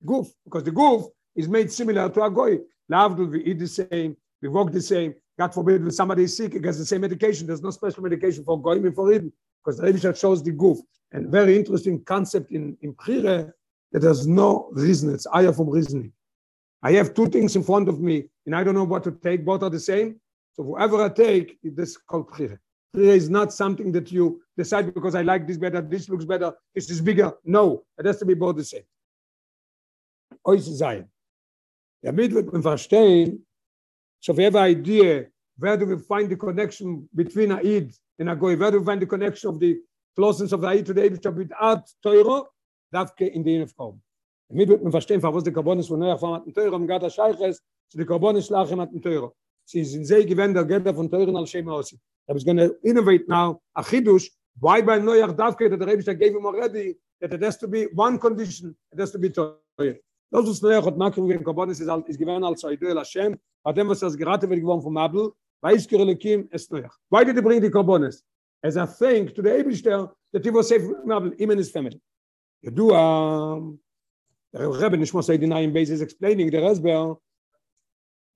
[0.06, 0.28] Goof.
[0.46, 1.06] Because the goof
[1.40, 2.60] is made similar to a goy.
[2.92, 5.14] Lavdul, we eat the same, we walk the same.
[5.38, 7.48] God forbid, when somebody is sick, he gets the same medication.
[7.48, 9.32] There's no special medication for goyim and for Eden.
[9.64, 10.78] Because the Rebbe shows the goof.
[11.14, 13.56] And very interesting concept in, in Prire,
[13.92, 15.14] that there's no reason.
[15.14, 16.12] It's ayah from reasoning.
[16.84, 19.46] I have two things in front of me, and I don't know what to take.
[19.46, 20.20] Both are the same.
[20.54, 22.60] So whoever I take, this is called Prire.
[22.94, 26.54] Prire is not something that you decide because I like this better, this looks better,
[26.76, 27.32] this is bigger.
[27.46, 28.84] No, it has to be both the same.
[30.46, 31.08] Ois sein.
[32.02, 33.46] Damit wird man verstehen,
[34.22, 34.84] so we have an
[35.58, 38.58] where do we find the connection between Eid and Goy?
[38.58, 39.78] Where do we find the connection of the
[40.16, 42.44] closeness of the Eid to the Eid without Torah?
[42.92, 44.00] dafke in den Frau.
[44.52, 47.62] Mir wird man verstehen, was die Karbonis von neuer Form hatten teurer am Gata Scheiches,
[47.90, 49.32] zu die Karbonis lachen hatten teurer.
[49.66, 51.94] Sie sind sehr gewend der Gelder von teuren als Schema aus.
[52.28, 56.36] I going to innovate now a chidush why by neuer dafke that the Rebbe gave
[56.36, 60.00] him already that it has to be one condition it has to be teuer.
[60.32, 63.78] Das ist neuer hat machen wir Karbonis ist ist gewesen als Idee la Schem, hat
[63.78, 66.92] dem was gerade wird geworden vom Mabel, weiß gerelekim es neuer.
[67.10, 68.22] Why did he bring the Karbonis?
[68.62, 72.00] As a thank to the Eibishter that he was safe Mabel, him and his family.
[72.64, 72.98] ידוע,
[74.54, 77.18] הרב נשמע סיידינה עם בייס is explaining the Resber,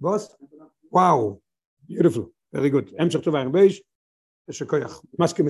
[0.01, 0.35] was?
[0.91, 1.39] Wow,
[1.87, 2.95] beautiful, very good.
[2.99, 3.79] המשך טובה עם בייס,
[4.49, 5.47] יש שכוח, מסכים,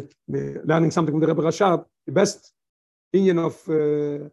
[0.65, 2.53] learning something from the Rebbe Rashab, the best
[3.13, 4.29] Indian of, uh,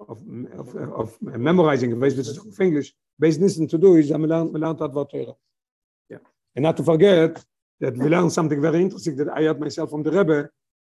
[0.00, 0.18] of,
[0.56, 4.76] of, of memorizing, this is of English, base listen to do is, we learn, learn.
[6.08, 6.18] Yeah.
[6.54, 7.44] And not to forget
[7.80, 10.48] that we learn something very interesting that I had myself from the Rebbe,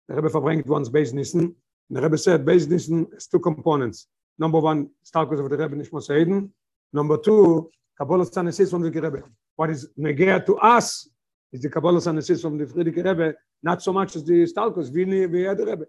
[0.08, 1.56] the Rebbe verbringt once base listen,
[1.90, 4.08] the Rebbe said based on two components.
[4.38, 6.52] Number one, Stalkos of the Rebbe Nishmos Eden.
[6.92, 9.24] Number two, Kabbalah Sanesis from the Rebbe.
[9.56, 11.08] What is negea to us
[11.54, 15.26] is the Kabbalah Sanesis from the Frierdiker Rebbe, not so much as the Stalkos, we,
[15.28, 15.86] we had the Rebbe.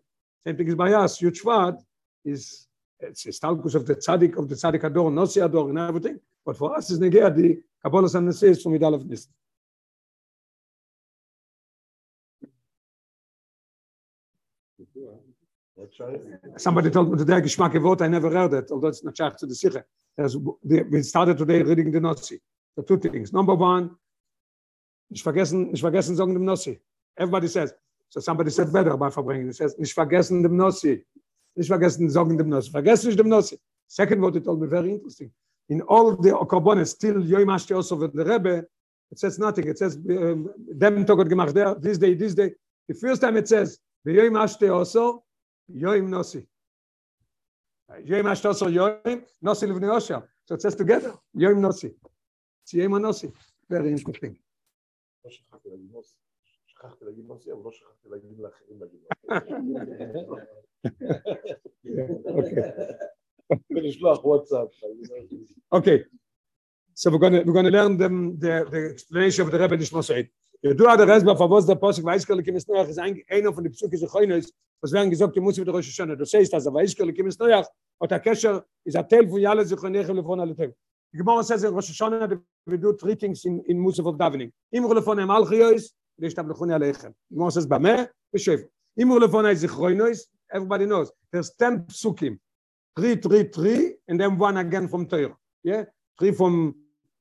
[0.46, 1.20] Same thing is by us.
[1.20, 1.78] Yud
[2.24, 2.65] is
[3.00, 6.20] it's a Stalkos of the Tzaddik, of the Tzaddik Ador, Nosi Ador, and everything.
[6.44, 9.02] But for us is negate the Kabbalah Sanesis from Yidal of.
[16.56, 19.46] Somebody told me today, Geschmack Wort, I never heard it, although it's not shach to
[19.46, 19.84] the Sikha.
[20.64, 22.40] We started today reading the Nazi.
[22.76, 23.32] The two things.
[23.32, 23.96] Number one,
[25.10, 26.80] nicht vergessen, nicht vergessen sagen dem Nossi.
[27.18, 27.74] Everybody says,
[28.08, 29.46] so somebody said better by verbringen.
[29.46, 31.04] He says, nicht vergessen dem Nossi.
[31.56, 32.70] Nicht vergessen sagen dem Nossi.
[32.70, 33.58] Vergessen nicht dem Nossi.
[33.88, 35.32] Second word, it told me very interesting.
[35.68, 38.64] In all the Okorbones, still Yoim Ashti also with the Rebbe,
[39.10, 39.66] it says nothing.
[39.66, 42.52] It says, um, dem Tog gemacht there, this day, this day.
[42.88, 45.24] The first time it says, Yoim Ashti also,
[45.72, 46.46] Yoim Nosi.
[48.04, 50.22] Yoim Ashtoso Yoim, Nosi Livni Osha.
[50.44, 51.94] So it says together, Yoim Nosi.
[52.62, 53.32] It's Yoim Nosi.
[53.68, 54.36] Very interesting.
[56.76, 60.38] שכחתי להגיד נוסי, אבל לא שכחתי להגיד לאחרים להגיד ולשלוח
[64.23, 64.67] וואטסאפ.
[65.73, 66.03] Okay.
[66.95, 69.77] So we're going to, we're going to learn them, the, the explanation of the Rebbe
[69.77, 70.29] Nishma Said.
[70.63, 73.97] ידוע der Resba, for was der Posik, Weiskele Kimis Noach, ist einer von den Psyche
[73.97, 76.15] Zechoines, was werden gesagt, die muss mit der Rosh Hashanah.
[76.15, 80.07] Du siehst, also Weiskele Kimis Noach, und der Kesher ist ein Teil von Yale Zechoinech
[80.09, 80.71] und Lefon Aletev.
[81.11, 84.51] Die Gemara says in Rosh Hashanah, we do three things in, in Musaf of Davening.
[84.71, 87.09] Im Lefon Em Alchiois, ויש את המלכוני עליכם.
[87.33, 88.03] כמו says במה?
[88.33, 88.61] בשפע.
[88.99, 92.38] אם הוא לפוני זיכרוינויס, everybody knows, there's 10 psukim.
[92.96, 95.36] Three, three, three, and then one again from Torah.
[95.62, 95.84] Yeah?
[96.18, 96.74] Three from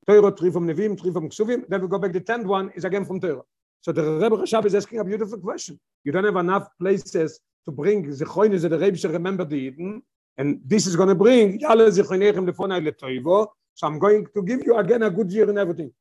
[0.06, 1.64] Torah, three from Nevim, three from Ksuvim.
[1.68, 2.12] Then we go back.
[2.12, 3.42] The tenth one is again from Torah.
[3.82, 5.78] So the Rebbe Rashab is asking a beautiful question.
[6.04, 9.56] You don't have enough places to bring the Choyne that the Rebbe should remember the
[9.56, 10.02] Eden,
[10.38, 13.48] and this is going to bring Yale Zichonechem Lefonai Letoivo.
[13.74, 15.92] So I'm going to give you again a good year and everything.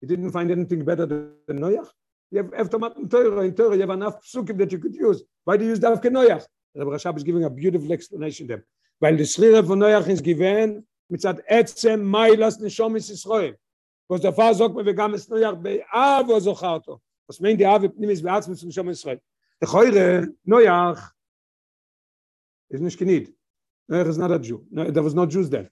[0.00, 1.88] You didn't find anything better than Noach?
[2.30, 3.42] You have Eftomat and Torah.
[3.42, 5.22] In Torah, you have enough psukim that you could use.
[5.44, 6.44] Why do you use Davke Noach?
[6.74, 8.64] Rabbi Rashab is giving a beautiful explanation there.
[9.00, 13.56] Weil the Shrire von Noach is given mitzat etzem mailas neshomis Yisroel.
[14.08, 17.00] Was der Fall sagt man, wir gaben es Noach bei Avo zocharto.
[17.26, 19.20] Was meint die Avo pnimis bei Atzmus neshomis Yisroel.
[19.60, 21.10] Der Heure, Noach,
[22.68, 23.32] is nicht genid.
[23.90, 24.64] Noach is not a Jew.
[24.70, 25.68] No, there was no Jews then.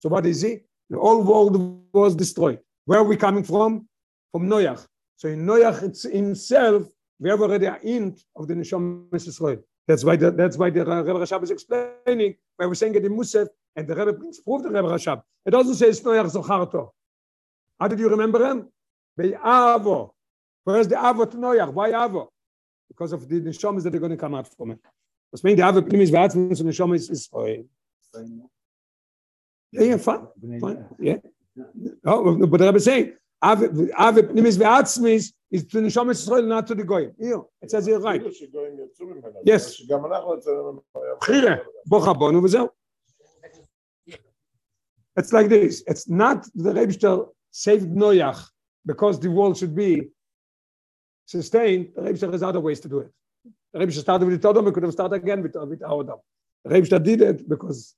[0.00, 0.60] So what is he?
[0.88, 2.58] The whole world was destroyed.
[2.86, 3.86] Where are we coming from?
[4.32, 4.86] From Noach.
[5.16, 6.84] So in Noach it's himself,
[7.20, 9.62] we have already a hint of the Neshama Yisrael.
[9.86, 13.12] That's why the, that's why the Rebbe Rashab is explaining, why we're saying it in
[13.12, 15.22] Musaf, and the Rebbe brings proof the Rebbe Rashab.
[15.44, 16.90] It doesn't say it's Noach Zocharto.
[17.80, 18.68] How did you remember him?
[19.16, 20.10] By Avo.
[20.64, 21.72] Where's the Avo to Noach?
[21.72, 22.28] Why Avo?
[22.88, 24.78] Because of the Neshamas that are going to come out from it.
[25.32, 27.64] Was meint die Avo Pnimis Vatzmins und Neshama is Israel.
[29.72, 30.28] Yeah, yeah, fine.
[30.60, 30.84] fine.
[31.00, 31.16] Yeah.
[32.04, 36.74] Oh, but the Rebbe is saying, Ave Pnimis Ve'atzmis is to Nishom Yisrael, not to
[36.74, 37.12] the Goyim.
[37.18, 38.22] Here, it says here right.
[39.44, 39.82] Yes.
[45.16, 45.82] It's like this.
[45.86, 48.46] It's not the Rebster saved Noach
[48.86, 50.08] because the world should be
[51.26, 51.88] sustained.
[51.96, 53.10] The Rebster has other ways to do it.
[53.72, 56.20] The Rebster started with Todom, we could have started again with, with Aodam.
[56.64, 57.94] The Rebster did it because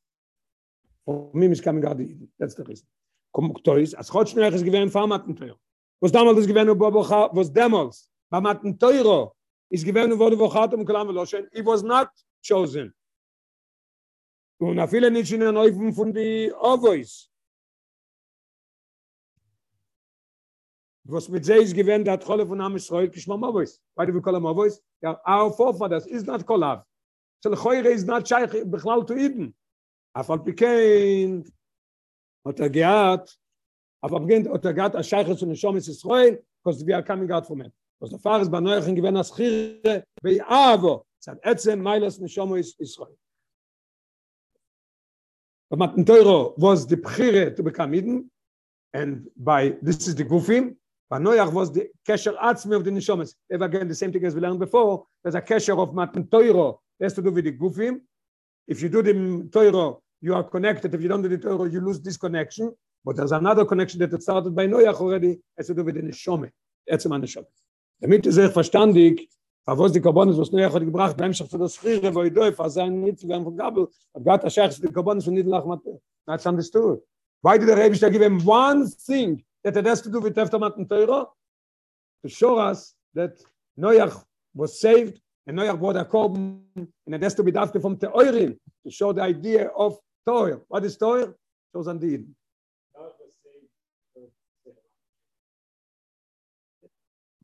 [1.05, 2.87] for me, it's coming out of That's the reason.
[3.35, 5.59] kommt tois as hot schnell es gewen farmaten teuer
[6.01, 6.91] was damals das gewen bo
[7.39, 9.35] was damals ba maten teuro
[9.71, 11.49] is gewen wurde wo hat um klam loschen.
[11.53, 12.09] I was not
[12.43, 12.95] chosen.
[14.61, 17.29] Und a viele nicht in der neufen von die ovois
[21.07, 24.81] was mit zeis gewen der trolle von am schreut geschmam ovois beide wir kolam ovois
[25.03, 26.85] ja our das is not kolav.
[27.41, 29.55] של חויר is not chaykh bikhlal to eden
[30.17, 31.45] afal pikein
[32.45, 33.37] hat er gehat,
[34.03, 37.31] aber beginnt, hat er gehat, a Shaykh zu Neshom is Israel, because we are coming
[37.31, 37.73] out from it.
[38.01, 42.59] Was der Fahr ist bei Neuechen gewend as Chire, bei Avo, seit Etzem, Meiles Neshom
[42.59, 43.17] is Israel.
[45.71, 48.31] But Matan Teuro was the Bchire to become Eden,
[48.93, 50.77] and by this is the Gufim.
[51.11, 53.35] By Noach was the Kesher Atzmi of the Nishomas.
[53.49, 56.81] If again, the same thing as we learned before, there's a Kesher of Matan Teuro
[57.01, 58.01] has to do with the Gufim.
[58.67, 60.95] If you do the Teuro, you are connected.
[60.95, 62.75] If you don't do the Teuro, you lose this connection.
[63.05, 66.51] But there's another connection that started by Noach already, has to do with the Nishome.
[66.91, 67.47] Etzem Nishome.
[68.01, 69.29] Damit ist er verstandig,
[69.67, 72.59] was die Karbonis, was Noach hat gebracht, beim Schach zu der Schrire, wo ich doif,
[72.59, 75.35] als ein Nitz, wie ein von Gabel, hat Gott der Schach zu den Karbonis von
[75.35, 76.01] Niedlach Mathe.
[76.27, 77.01] That's understood.
[77.43, 80.79] Why did the Rebbe give him one thing that it has to do with Teftamat
[80.79, 81.27] and Torah?
[82.23, 83.35] To show us that
[83.79, 87.99] Noach was saved, and Noach brought a Korban, and it has to be after from
[87.99, 90.61] Teorim, to show the idea of Torah.
[90.69, 91.35] What is Torah?
[91.75, 92.37] Shows on the Eden.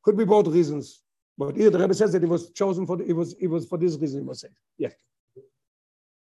[0.02, 1.02] Could be both reasons.
[1.36, 3.66] But here the Rebbe says that it was chosen for the, it was it was
[3.66, 4.54] for this reason he was saved.
[4.78, 4.90] Yeah.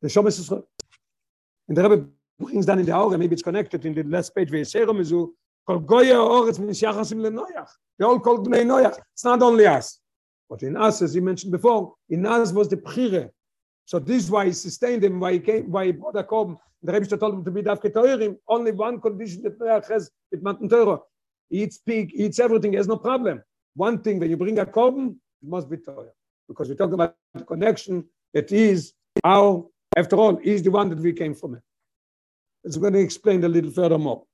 [0.02, 2.08] The Shomes is and the Rebbe
[2.38, 5.10] brings down in the Aure, maybe it's connected in the last page where Serum is
[5.10, 7.66] Kol Goya Oretz min Shachasim le
[7.98, 8.98] They all called Bnei Noach.
[9.12, 10.00] It's not only us.
[10.48, 13.30] But in us, as he mentioned before, in us was the Pchire.
[13.90, 16.56] So this is why he sustained him, why he came, why he brought a Korb.
[16.80, 18.36] The Rebbe told him to be Davke Teurim.
[18.46, 21.00] Only one condition that Noach has with Matan Torah.
[21.48, 23.42] He eats pig, he eats everything, he has no problem.
[23.74, 26.12] One thing, when you bring a korban, it must be Torah.
[26.46, 28.92] Because we talk about the connection that is
[29.24, 31.62] how, after all, is the one that we came from it.
[32.62, 34.24] It's going to explain a little further more.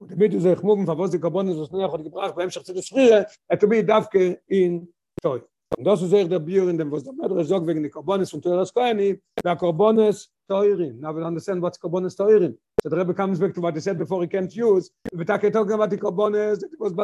[0.00, 4.40] Und damit ist euch mugen, was die hat gebracht, beim der er to be Davke
[4.48, 5.44] in Torah.
[5.76, 8.30] Und das ist euch der Bier in dem, was der Medre sagt, wegen der Karbonis
[8.30, 10.98] von Torah Skoyani, der Karbonis Teurin.
[10.98, 12.56] Now we understand what's Karbonis Teurin.
[12.82, 14.90] So the Rebbe comes back to what he said before he can't use.
[15.12, 16.94] We're talking about the Karbonis, that it was.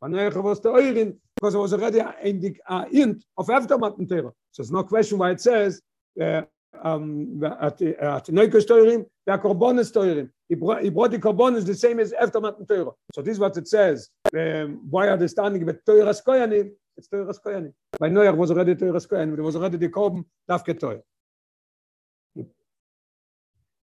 [0.00, 3.96] When I was the Eurin, because it was already in the uh, int of aftermath
[4.08, 4.32] Torah.
[4.52, 5.80] So there's no question why it says
[6.20, 6.42] uh,
[6.82, 10.30] um, at at Neukos Teurim, the Korbonis Teurim.
[10.48, 12.92] He brought, he brought the Korbonis the same as aftermath Torah.
[13.14, 14.08] So this is what it says.
[14.36, 16.70] Um, why are they standing with Torah Koyanim?
[16.98, 17.74] ist teuer als Koyanin.
[17.98, 20.78] Bei Neuach, wo sie redet teuer als Koyanin, wo sie redet die Korben, darf kein
[20.78, 21.02] Teuer.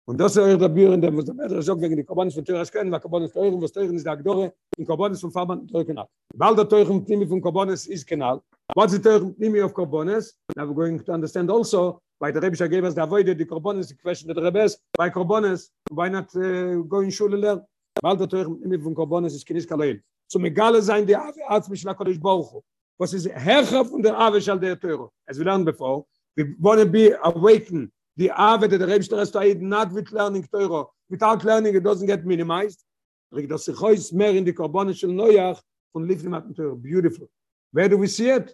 [0.05, 2.33] Und das ist euch der Bier, in dem was der Mädel sagt, wegen die Korbanis
[2.33, 5.21] von Teuer als Koyanin, weil Korbanis teuer und was teuer ist der Agdore, in Korbanis
[5.21, 6.07] von Farben teuer genau.
[6.33, 8.41] Weil der Teuer und Timi von Korbanis ist genau.
[8.75, 10.35] Was ist Teuer und Timi auf Korbanis?
[10.55, 13.87] Now we're going to understand also, weil der Rebischer Geber ist der Avoide, die Korbanis,
[13.87, 17.61] die Question der Rebes, bei Korbanis, why not äh, go in Schule lernen?
[18.01, 20.03] Weil der Teuer und Timi von Korbanis ist kein Iskalein.
[20.31, 22.61] So megale sein die Arzt mich nach Kodesh Baruchu.
[22.99, 25.09] Was ist Herrscher von der Ave Schal der Teure?
[25.25, 27.89] As we learned before, we want be awakened.
[28.17, 30.87] The Ave that the Rebbe Shteres Taid not with learning Teure.
[31.09, 32.83] Without learning, it doesn't get minimized.
[33.31, 35.61] Rik das sich heus mehr in die Korbonis של Neuach
[35.93, 36.75] von Lifnim Matten Teure.
[36.75, 37.29] Beautiful.
[37.71, 38.53] Where do we see it?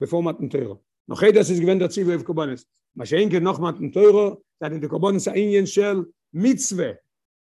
[0.00, 0.80] Before Matten Teure.
[1.06, 2.66] Noch hey, das ist gewend der Zivu auf Korbonis.
[2.94, 6.98] Maschenke noch Matten Teure, that in the Korbonis Ainyen Shel Mitzvah.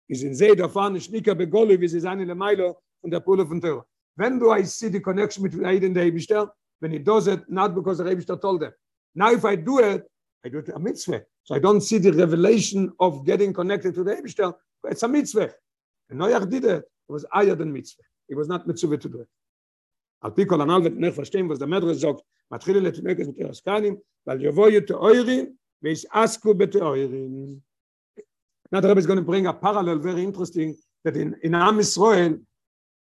[0.09, 3.21] is in zeh da fahren schnicker be golle wie sie seine le mailo und der
[3.21, 3.85] pole von tür
[4.19, 6.51] wenn do i see the connection mit leiden der bistel
[6.81, 8.73] when he does it not because the bistel told them.
[9.15, 10.07] Now if i do it
[10.45, 11.23] i do it a mitzvah.
[11.45, 14.55] So i don't see the revelation of getting connected to the bistel
[14.85, 15.53] it's a mitzvah.
[16.11, 16.85] And noach did it.
[17.09, 18.03] It was higher than mitzvah.
[18.29, 19.29] It was not mitzvah to do it.
[20.25, 26.57] Verstehen was der medre sagt matkhile le tmek mit askanim weil oirin ve is asku
[26.57, 27.61] bet oirin
[28.71, 31.79] Now the Rebbe is going to bring a parallel very interesting that in, in Am
[31.79, 32.39] Israel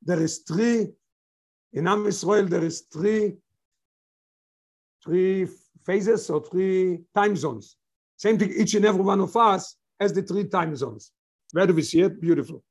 [0.02, 0.92] there is three
[1.74, 3.36] in Am Israel there is three
[5.04, 5.48] three
[5.86, 7.76] phases or three time zones.
[8.16, 11.12] Same thing each and every one of us has the three time zones.
[11.52, 12.20] Where do we see it?
[12.22, 12.64] Beautiful.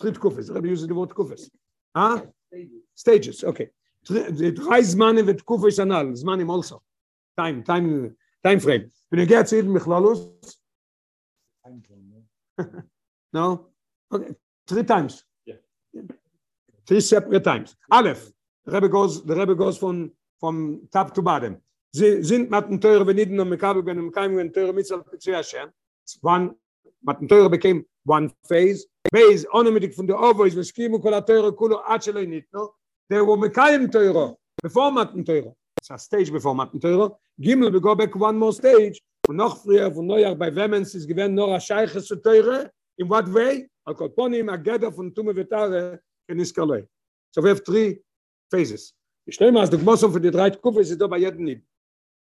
[0.00, 0.52] Three kufes.
[0.54, 1.48] Rebbe uses the word kufes.
[1.94, 2.22] Huh?
[2.48, 2.82] Stages.
[2.94, 3.44] Stages.
[3.44, 3.68] Okay.
[4.08, 6.06] The drei Zmanim with kufes anal.
[6.12, 6.82] Zmanim also.
[7.36, 7.62] Time.
[7.62, 8.16] Time.
[8.44, 8.90] Time frame.
[9.08, 10.30] When you get it, Michlalos,
[13.32, 13.66] no?
[14.12, 14.34] Okay,
[14.66, 15.24] three times.
[16.88, 17.76] Three separate times.
[17.90, 18.32] Aleph,
[18.64, 20.10] the Rebbe goes, the Rebbe goes from,
[20.40, 21.58] from top to bottom.
[21.92, 25.34] Sie sind mit dem Teure benitten und Mekabel ben dem Keim und Teure Mitzal Pitzui
[25.34, 25.68] Hashem.
[26.22, 26.54] One,
[27.02, 28.86] mit dem Teure became one phase.
[29.14, 32.70] Phase, onomitik von der Ovo, is veskimu kol ha-Teure kulo ad shelo initno.
[33.10, 35.52] They were Mekayim Teure, before Matan Teure.
[35.76, 37.14] It's a stage before Matan Teure.
[37.38, 38.98] Gimel, we go back one more stage.
[39.28, 42.70] Und noch früher von Neujahr bei Wemens ist gewähnt nur ein Scheiches zu Teure.
[42.96, 43.68] In what way?
[43.84, 46.86] Al Kolponim, a Gedder von Tume Vetare in Iskaloi.
[47.30, 48.00] So we have three
[48.50, 48.94] phases.
[49.26, 51.44] Ich stelle mal, als du Gmossum für die drei Kufe ist es da bei jedem
[51.44, 51.62] Nib.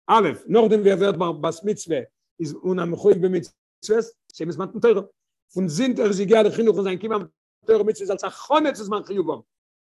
[0.07, 4.57] Alef, noch dem wir wird mal Bas Mitzwe, ist unam Chuig bei Mitzwes, sehen es
[4.57, 5.11] manten Teure.
[5.49, 7.28] Von sind er sie gerne und sein Kima
[7.66, 9.45] Teure Mitzwes als Achonetz ist man Chiyubom.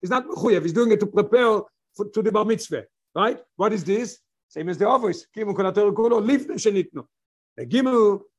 [0.02, 1.62] It's not Chuyev, he's doing it to prepare
[1.94, 2.86] for, to the Bar Mitzwe.
[3.14, 3.42] Right?
[3.56, 4.20] What is this?
[4.50, 7.06] same as the office kim kol ater kol lief shnit no
[7.66, 7.86] gim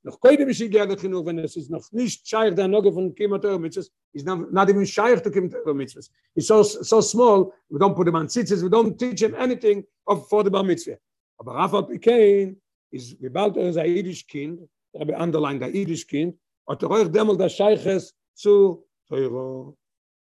[0.03, 3.13] noch koide bis ich gerne genug wenn es ist noch nicht scheich der noch von
[3.13, 6.63] kim ater mit es is not even scheich to kim ater mit es is so
[6.63, 10.43] so small we don't put them on sits we don't teach him anything of for
[10.43, 10.97] the bar mitzvah.
[11.39, 12.55] Aber rafa pikein
[12.91, 14.59] is we bald as a idish kind
[14.93, 16.33] der be underline der idish kind
[16.69, 19.75] at der demol der scheiches zu teuro.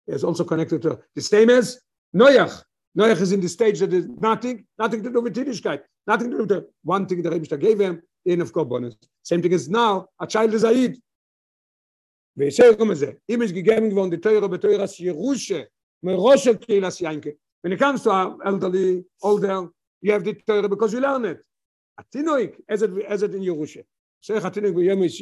[0.07, 1.81] Is also connected to the same as
[2.15, 2.65] noach.
[2.99, 6.37] Noach is in the stage that is nothing, nothing to do with Yiddishkeit, nothing to
[6.39, 8.97] do with the one thing the Rebbe gave him, in of Korbanos.
[9.23, 10.99] Same thing as now, a child is Aid.
[12.35, 12.57] When it
[17.79, 19.69] comes to our elderly, older,
[20.01, 21.45] you have the Torah because you learn it.
[22.01, 23.85] Atinoik, as it, as it in Jerusche.
[24.21, 25.21] So ich atinoik bei Yomi is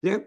[0.00, 0.18] Yeah,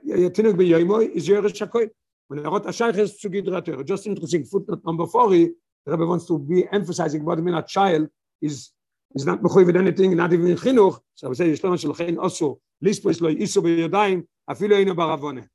[3.45, 5.51] to Just interesting footnote number 40,
[5.85, 8.09] Rebbe wants to be emphasizing what I mean a child
[8.41, 8.71] is
[9.15, 12.59] is not mekhoy with anything not even khinuch so we say shlomo shel khin also
[12.83, 15.47] lispo is lo iso be yadayim afilo ino baravone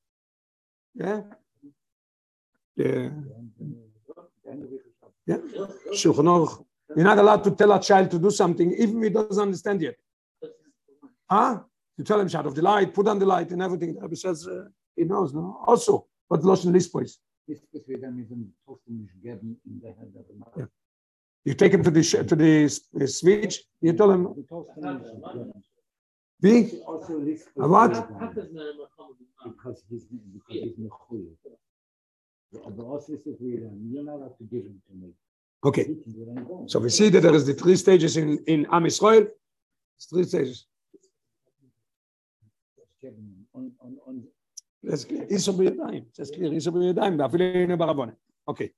[0.96, 1.20] yeah?
[2.76, 3.10] Yeah.
[5.26, 5.38] Yeah.
[5.92, 9.42] Shulchanor you're not allowed to tell a child to do something even if he doesn't
[9.42, 9.96] understand yet.
[11.28, 11.60] Huh?
[11.98, 13.94] You tell him shut off the light put on the light and everything.
[13.94, 15.62] The rabbi says uh, he knows no?
[15.66, 17.18] Also was loschen Lispois.
[17.46, 17.82] Lispois
[20.56, 20.70] wird
[21.46, 23.62] You take him to the to the switch.
[23.80, 24.22] You tell him.
[26.42, 26.58] Wie?
[27.62, 27.92] A what?
[29.44, 30.04] Because he's
[30.36, 31.24] because he's not cool.
[32.66, 33.70] Aber also ist es wieder.
[33.90, 35.14] You're not allowed to give him to me.
[35.62, 35.86] Okay.
[36.66, 39.28] So we see that there is the three stages in in Am Israel.
[40.10, 40.66] Three stages.
[47.76, 48.16] Barabone.
[48.48, 48.72] Okay.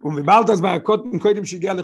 [0.00, 1.82] Und wir bald das bei Kotten könnten sie gerne.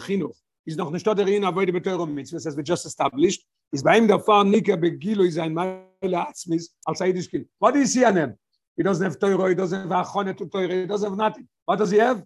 [0.65, 3.47] Ist noch eine Stadt darin, aber die Teuer mit, was wir just established.
[3.71, 7.49] Ist bei ihm der Fahr Nika Begilo ist ein Mal Atzmis als Heidisch Kind.
[7.59, 8.39] What is he an?
[8.77, 11.49] He doesn't have Teuer, he doesn't have Khone to Teuer, he doesn't have nothing.
[11.67, 12.23] What does he have?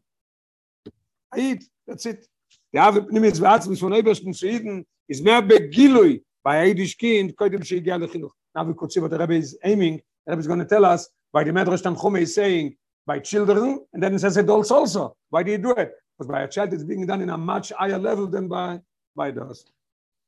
[1.30, 2.28] Eid, that's it.
[2.72, 7.36] Ja, wir nehmen jetzt Atzmis von Ebersten zu Eden, ist mehr Begilo bei Heidisch Kind,
[7.36, 8.08] könnten sie gerne.
[8.54, 11.10] Now we could see what the Rebbe is aiming Rebbe is going to tell us
[11.32, 12.76] why the Medrash Tanchume is saying
[13.06, 15.16] by children, and then it says adults also.
[15.30, 15.92] Why do you do it?
[16.16, 18.80] Because by a child it's being done in a much higher level than by,
[19.16, 19.64] by those.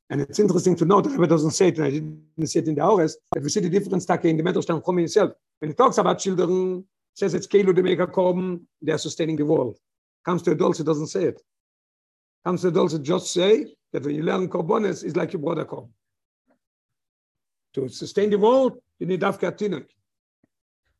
[0.09, 2.75] And it's interesting to note, Rebbe doesn't say it, and I didn't see it in
[2.75, 5.31] the Aures, that we see the difference that in the Medrash Tanchum itself.
[5.59, 9.45] When he talks about children, says it's Keilu the Mega Korban, they are sustaining the
[9.45, 9.79] world.
[10.25, 11.41] Comes to adults, it doesn't say it.
[12.43, 15.65] Comes to adults, it just say that when you learn Korbanes, it's like your brother
[15.65, 15.89] Korban.
[17.75, 19.85] To sustain the world, you need Tinuk.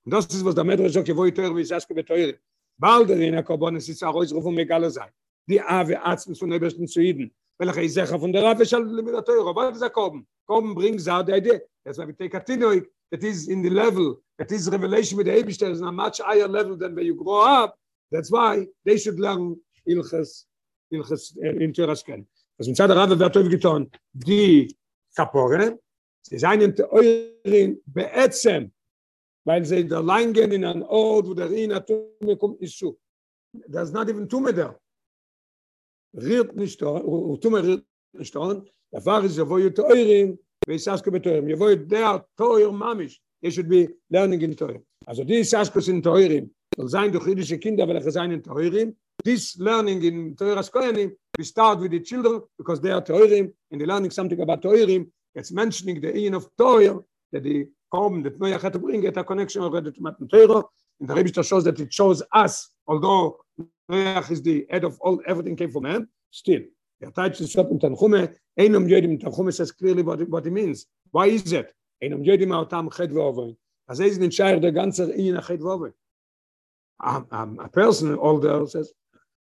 [0.05, 2.35] Und das ist, was der Medrash sagt, wo ich teure, wie ich sage, beteure.
[2.77, 5.09] Bald in der Korbanes ist auch Ruf und Megale sein.
[5.47, 7.33] Die Ave Atzmus von Ebersten zu Iden.
[7.57, 9.55] Welche ich sage, von der Rave schall mit der Teure.
[9.55, 10.27] Was ist der Korban?
[10.45, 11.61] Korban bringt sa der Idee.
[11.83, 15.27] That's why we take a Tinuk, that is in the level, that is revelation with
[15.27, 17.77] the Ebersten, is on a much higher level than when you grow up.
[18.11, 19.55] That's why they should learn
[19.87, 20.45] Ilches,
[20.91, 22.27] Ilches, uh, in Terasken.
[22.59, 24.75] Also mit der Rave wird Teufel getan, die
[25.15, 25.79] Kapore,
[26.21, 28.73] sie seien euren beätzen,
[29.45, 32.97] weil sie da lang gehen in an Ort, wo der Rina Tume kommt nicht zu.
[33.71, 34.75] There's not even Tume there.
[36.13, 38.61] Riert nicht da, Tume riert nicht da.
[38.91, 41.47] Der Fahrer ist, wo ihr teuren, wie Sasko beteuren.
[41.47, 43.21] Ihr wollt der teuer Mamisch.
[43.41, 44.81] You should be learning in teuer.
[45.05, 46.53] Also die Sasko sind teuren.
[46.75, 48.97] Soll sein durch jüdische Kinder, weil er sein in teuren.
[49.23, 53.79] This learning in teuer Askoyanim, we start with the children, because they are teuren, and
[53.79, 55.11] they learning something about teuren.
[55.33, 59.17] It's mentioning the in of teuer, that the kommen, that Noach had to bring it
[59.17, 60.63] a connection already to Matan Torah.
[60.99, 63.37] And the Rebbe shows that it shows us, although
[63.91, 66.61] Noach is the head of all, everything came from him, still.
[67.03, 68.33] Teitsch ist schon in Tanchume,
[68.87, 70.87] Jödim Tanchume says clearly what, it- what means.
[71.11, 71.73] Why is it?
[72.01, 73.55] Einem Jödim autam v'ovoi.
[73.87, 75.93] Also es ist nicht scheich der ganze Ingen chet v'ovoi.
[77.01, 78.17] A, a, a person
[78.67, 78.93] says,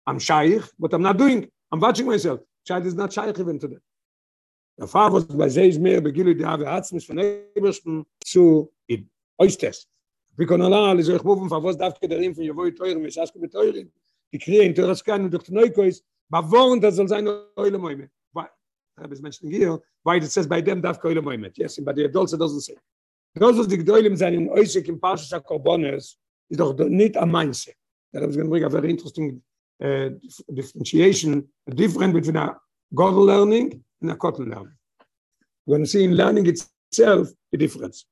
[0.07, 1.49] I'm shaykh, but I'm not doing.
[1.71, 2.39] I'm watching myself.
[2.65, 3.81] Child is not shaykh even to that.
[4.77, 9.87] Der was bei sei mehr begilu die Ave Atzmis von Ebersten zu in Oistes.
[10.35, 13.03] Wie kann Allah alle so ich rufen, was darf ich der Rim von Jevoi teuren,
[13.05, 13.91] was hast du mit teuren?
[14.31, 18.09] Die kriegen in Teures kann durch die Neukois, bewohren, das soll sein Eule Moime.
[18.33, 18.45] Why?
[18.97, 21.51] I have Menschen hier, why it says by them darf Eule Moime.
[21.55, 22.75] Yes, but the adults doesn't say.
[23.35, 26.17] Those was die Gdoilim sein in Oisek im Parshas HaKorbones,
[26.49, 27.75] ist doch nicht am Mindset.
[28.11, 29.41] That was going to bring a very interesting
[29.83, 30.09] uh,
[30.49, 32.59] differentiation, a difference between a
[32.93, 34.76] God learning and a cotton learning.
[35.66, 38.06] We're going to see in learning itself the difference.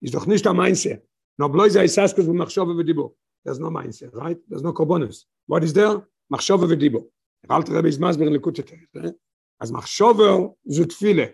[0.00, 1.02] It's doch nicht am Mindset.
[1.38, 3.14] No bloß sei Saskus und Machshove v'dibo.
[3.44, 4.38] There's no mindset, right?
[4.48, 5.24] There's no korbonos.
[5.46, 6.06] What is there?
[6.32, 7.08] Machshove v'dibo.
[7.42, 8.72] Der alte Rebbe ist Masber in Lekutet.
[8.72, 9.12] Eh?
[9.60, 10.20] אז מחשוב
[10.64, 11.26] זו תפילה.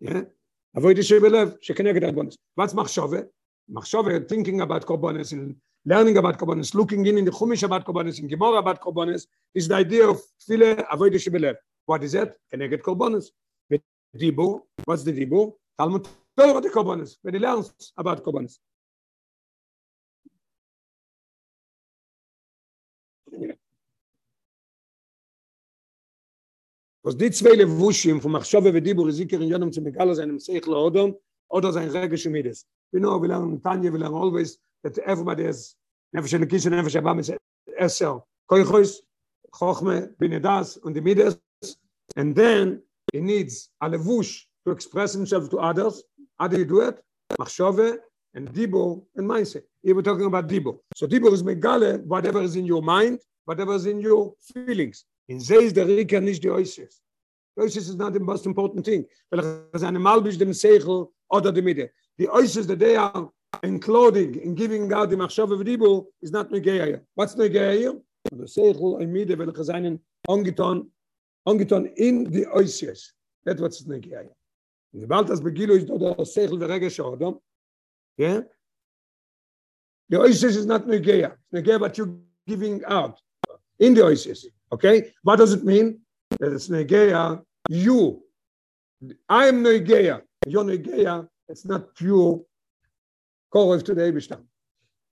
[0.00, 0.24] Yeah?
[0.76, 2.36] avoid the shebelev shekeneged korbanos.
[2.54, 3.26] What's machshove?
[3.70, 8.18] Machshove thinking about korbanos and learning about korbanos, looking in in the chumash about korbanos,
[8.18, 11.54] in Gemara about korbanos, is the idea of tefillah avoid the shebelev.
[11.91, 12.37] What is that?
[12.49, 13.31] Keneged korbanos.
[13.69, 13.81] The
[14.17, 15.51] dibur, what's the dibur?
[15.77, 17.17] Talmud Torah the korbanos.
[17.21, 18.59] When he learns about korbanos.
[27.03, 30.65] Was die zwei Levushim von Machshove und Dibur Zikr in Yonam zum Megalo seinem Seich
[30.67, 31.17] Lodom
[31.49, 32.65] oder sein Regesh Midas.
[32.93, 35.75] We know we learn Tanya, we learn always that everybody has
[36.15, 37.33] Nefesh Elokis and Nefesh Abam is
[37.77, 38.23] Esel.
[38.49, 39.01] Koichos,
[39.51, 41.37] Chochme, Binedas und the Midas.
[42.15, 42.81] And then
[43.13, 46.03] he needs a levush to express himself to others.
[46.39, 47.01] How do you do it?
[47.39, 47.97] Machshove
[48.33, 49.57] and Dibur and Maise.
[49.81, 50.77] Here we're talking about Dibur.
[50.95, 55.05] So Dibur is Megale, whatever is in your mind, whatever is in your feelings.
[55.29, 57.01] In Zeh is the Rika nicht die Oises.
[57.57, 59.05] Is not the most important thing.
[59.29, 61.91] Weil er ist eine Malbisch dem Seichel oder die Mitte.
[62.17, 63.29] Die Oises that they are
[63.63, 67.05] enclosing and giving out the Machshava v'dibu is not here.
[67.15, 68.01] What's here?
[68.31, 70.89] The Seichel in Mitte, weil er seinen angetan,
[71.45, 73.13] angetan in die Oises.
[73.43, 74.35] That's what's Negeia here.
[74.93, 77.39] Und sobald das Begilu ist dort der Seichel der Regesh Odom,
[78.17, 78.43] yeah?
[80.09, 81.37] The Oises is not Negeia.
[81.53, 82.13] Negeia what you're
[82.45, 83.17] giving out
[83.79, 84.45] in the Oises.
[84.71, 85.13] Okay?
[85.23, 86.01] What does it mean?
[86.39, 88.21] That it's Negeia, you.
[89.29, 90.21] I am Negeia.
[90.45, 91.27] You're Negeia.
[91.47, 92.41] It's not pure
[93.53, 94.43] Korov to the Eibishtam.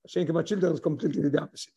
[0.07, 1.73] Schenke my children is completely the opposite.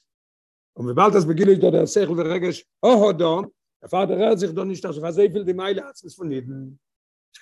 [0.75, 3.45] Und bald das beginnt, ist dort der Sechel der Regesh, da,
[3.83, 6.28] der Vater rät sich doch nicht, dass er sehr viel die Meile hat, es von
[6.28, 6.78] Niden.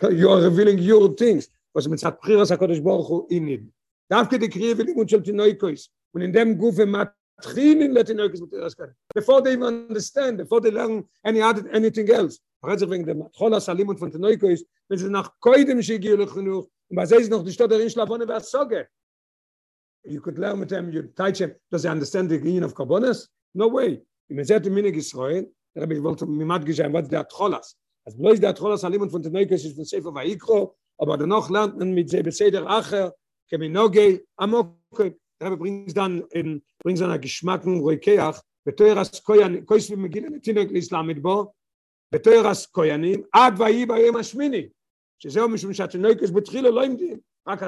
[0.00, 3.74] You are revealing your things, was mit Zat Priras HaKadosh Baruch Hu in Niden.
[4.08, 5.90] Darf die Kriege will und schon die Neukois.
[6.12, 8.94] Und in dem Gufe Matrin in Neukos mit Eras Kadosh.
[9.14, 12.40] Before they even understand, before they learn any other, anything else.
[12.64, 16.08] Rät sich wegen dem Chola Salim und von den Neukois, wenn sie nach Koidem Shigi
[16.08, 18.88] Lechunuch, und bei sie ist noch die Stadt der Inschlavone, wer Soge.
[20.04, 23.28] You could learn with them, you teach him, does he understand the union of Karbonis?
[23.52, 24.02] No way.
[24.28, 27.76] Im Ezet Minig Israel, der Rebbe wollte mimat gesehen, was der Atcholas.
[28.04, 31.48] Als bloß der Atcholas Alim und von den Neukes ist von Sefer Vaikro, aber danach
[31.50, 33.14] lernt man mit Sebe Seder Acher,
[33.48, 35.16] Keminoge, Amoke.
[35.40, 40.70] Der Rebbe bringt dann in, bringt seiner Geschmacken, Roikeach, beteuras Koyan, Kois wie Megillah Netinok
[40.70, 41.54] l'Islam mit Bo,
[42.12, 44.68] בתוירס כהנים, עד ויהי ביום השמיני,
[45.18, 47.18] שזהו משום שהתינוקס בתחילו לא עמדים,
[47.48, 47.62] רק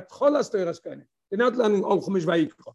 [0.50, 1.05] תוירס כהנים.
[1.34, 2.72] They're not learning all חומש ויקרא.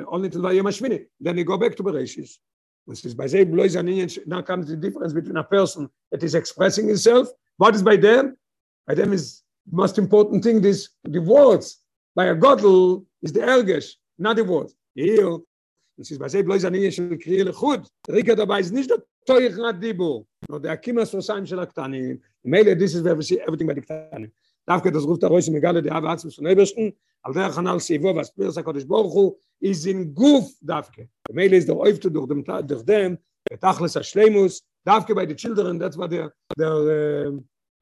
[0.00, 0.98] Only till ביום השמיני.
[1.22, 2.38] Back to Bereshis.
[2.87, 6.21] Which is by say, blois an Indian, now comes the difference between a person that
[6.21, 7.29] is expressing himself.
[7.57, 8.37] What is by them?
[8.85, 11.79] By them is the most important thing, this, the words.
[12.15, 14.75] By a godel is the ergesh, not the words.
[14.95, 15.37] Here,
[15.97, 17.87] this is by say, blois an Indian, shall create a chud.
[18.09, 20.25] Rika dabei is nicht der teuchat dibur.
[20.49, 22.19] No, the akimas rosayim shel aktanim.
[22.43, 24.31] Mele, this is where we see everything by the aktanim.
[24.67, 26.93] דווקא das ruft der Reus megale der Avatz von Nebersten,
[27.26, 31.08] HaKadosh Baruch Hu is in Guf dafke.
[31.28, 33.18] The mail is der Oiftu durch dem durch dem
[33.50, 37.32] betachles Shleimus dafke by the children that's what der der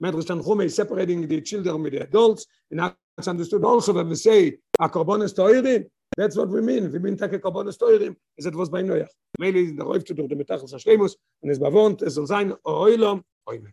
[0.02, 4.14] Medrash Tanchum is separating the children with the adults and that's understood also when we
[4.14, 8.68] say korbanos toirim that's what we mean we mean take korbanos toirim is it was
[8.68, 9.08] by Noach.
[9.38, 13.22] Mail is der Oiftu durch dem betachles Shleimus und es bavont es soll sein oilom
[13.46, 13.72] oilom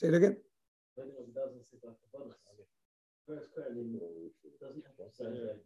[0.00, 0.38] Say it again.
[1.82, 2.36] Like the bonus.
[3.26, 3.54] First,
[4.60, 5.60] doesn't